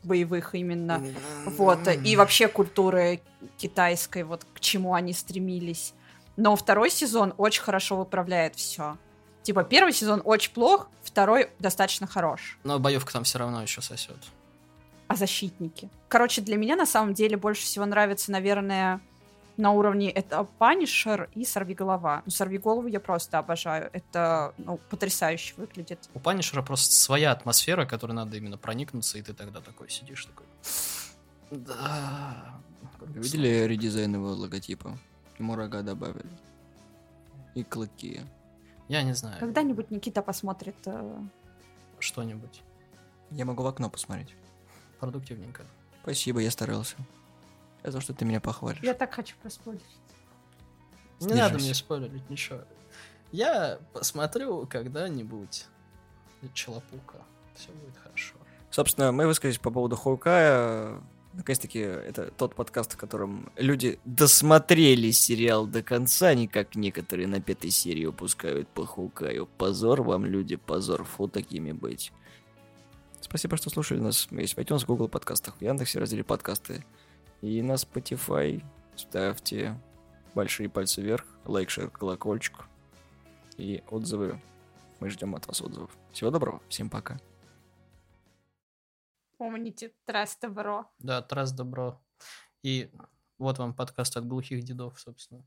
[0.02, 1.04] боевых именно.
[1.44, 3.20] Вот, и вообще культуры
[3.58, 5.92] китайской, вот к чему они стремились.
[6.38, 8.96] Но второй сезон очень хорошо выправляет все.
[9.42, 12.58] Типа, первый сезон очень плох, второй достаточно хорош.
[12.64, 14.16] но боевка там все равно еще сосет.
[15.08, 15.90] А защитники?
[16.08, 19.02] Короче, для меня на самом деле больше всего нравится, наверное,
[19.56, 22.22] на уровне это Панишер и Сорвиголова.
[22.24, 23.90] Ну, Сорвиголову я просто обожаю.
[23.92, 26.08] Это ну, потрясающе выглядит.
[26.14, 30.46] У Панишера просто своя атмосфера, которой надо именно проникнуться, и ты тогда такой сидишь, такой...
[31.50, 32.60] Да.
[33.00, 34.98] Вы видели редизайн его логотипа?
[35.38, 36.30] Ему рога добавили.
[37.54, 38.22] И клыки.
[38.88, 39.38] Я не знаю.
[39.40, 41.18] Когда-нибудь Никита посмотрит э,
[41.98, 42.62] Что-нибудь.
[43.30, 44.34] Я могу в окно посмотреть.
[45.00, 45.64] Продуктивненько.
[46.02, 46.96] Спасибо, я старался.
[47.84, 48.82] Я за что ты меня похвалишь.
[48.82, 49.84] Я так хочу проспорить.
[51.20, 52.62] Не надо мне спойлерить ничего.
[53.30, 55.66] Я посмотрю когда-нибудь
[56.54, 57.18] Челопука.
[57.54, 58.34] Все будет хорошо.
[58.70, 61.00] Собственно, мы высказались по поводу Хоукая.
[61.32, 67.40] Наконец-таки, это тот подкаст, в котором люди досмотрели сериал до конца, не как некоторые на
[67.40, 69.46] пятой серии упускают по Хоукаю.
[69.46, 72.12] Позор вам, люди, позор, фу такими быть.
[73.20, 74.28] Спасибо, что слушали нас.
[74.30, 76.84] Мы есть в iTunes, Google подкастах, в Яндексе, разделе подкасты.
[77.44, 78.64] И на Spotify.
[78.96, 79.78] Ставьте
[80.34, 82.64] большие пальцы вверх, лайк, шер, колокольчик
[83.58, 84.40] и отзывы.
[84.98, 85.94] Мы ждем от вас отзывов.
[86.10, 87.18] Всего доброго, всем пока.
[89.36, 90.90] Помните, трасс добро.
[91.00, 92.00] Да, трас добро.
[92.62, 92.90] И
[93.36, 95.44] вот вам подкаст от глухих дедов, собственно.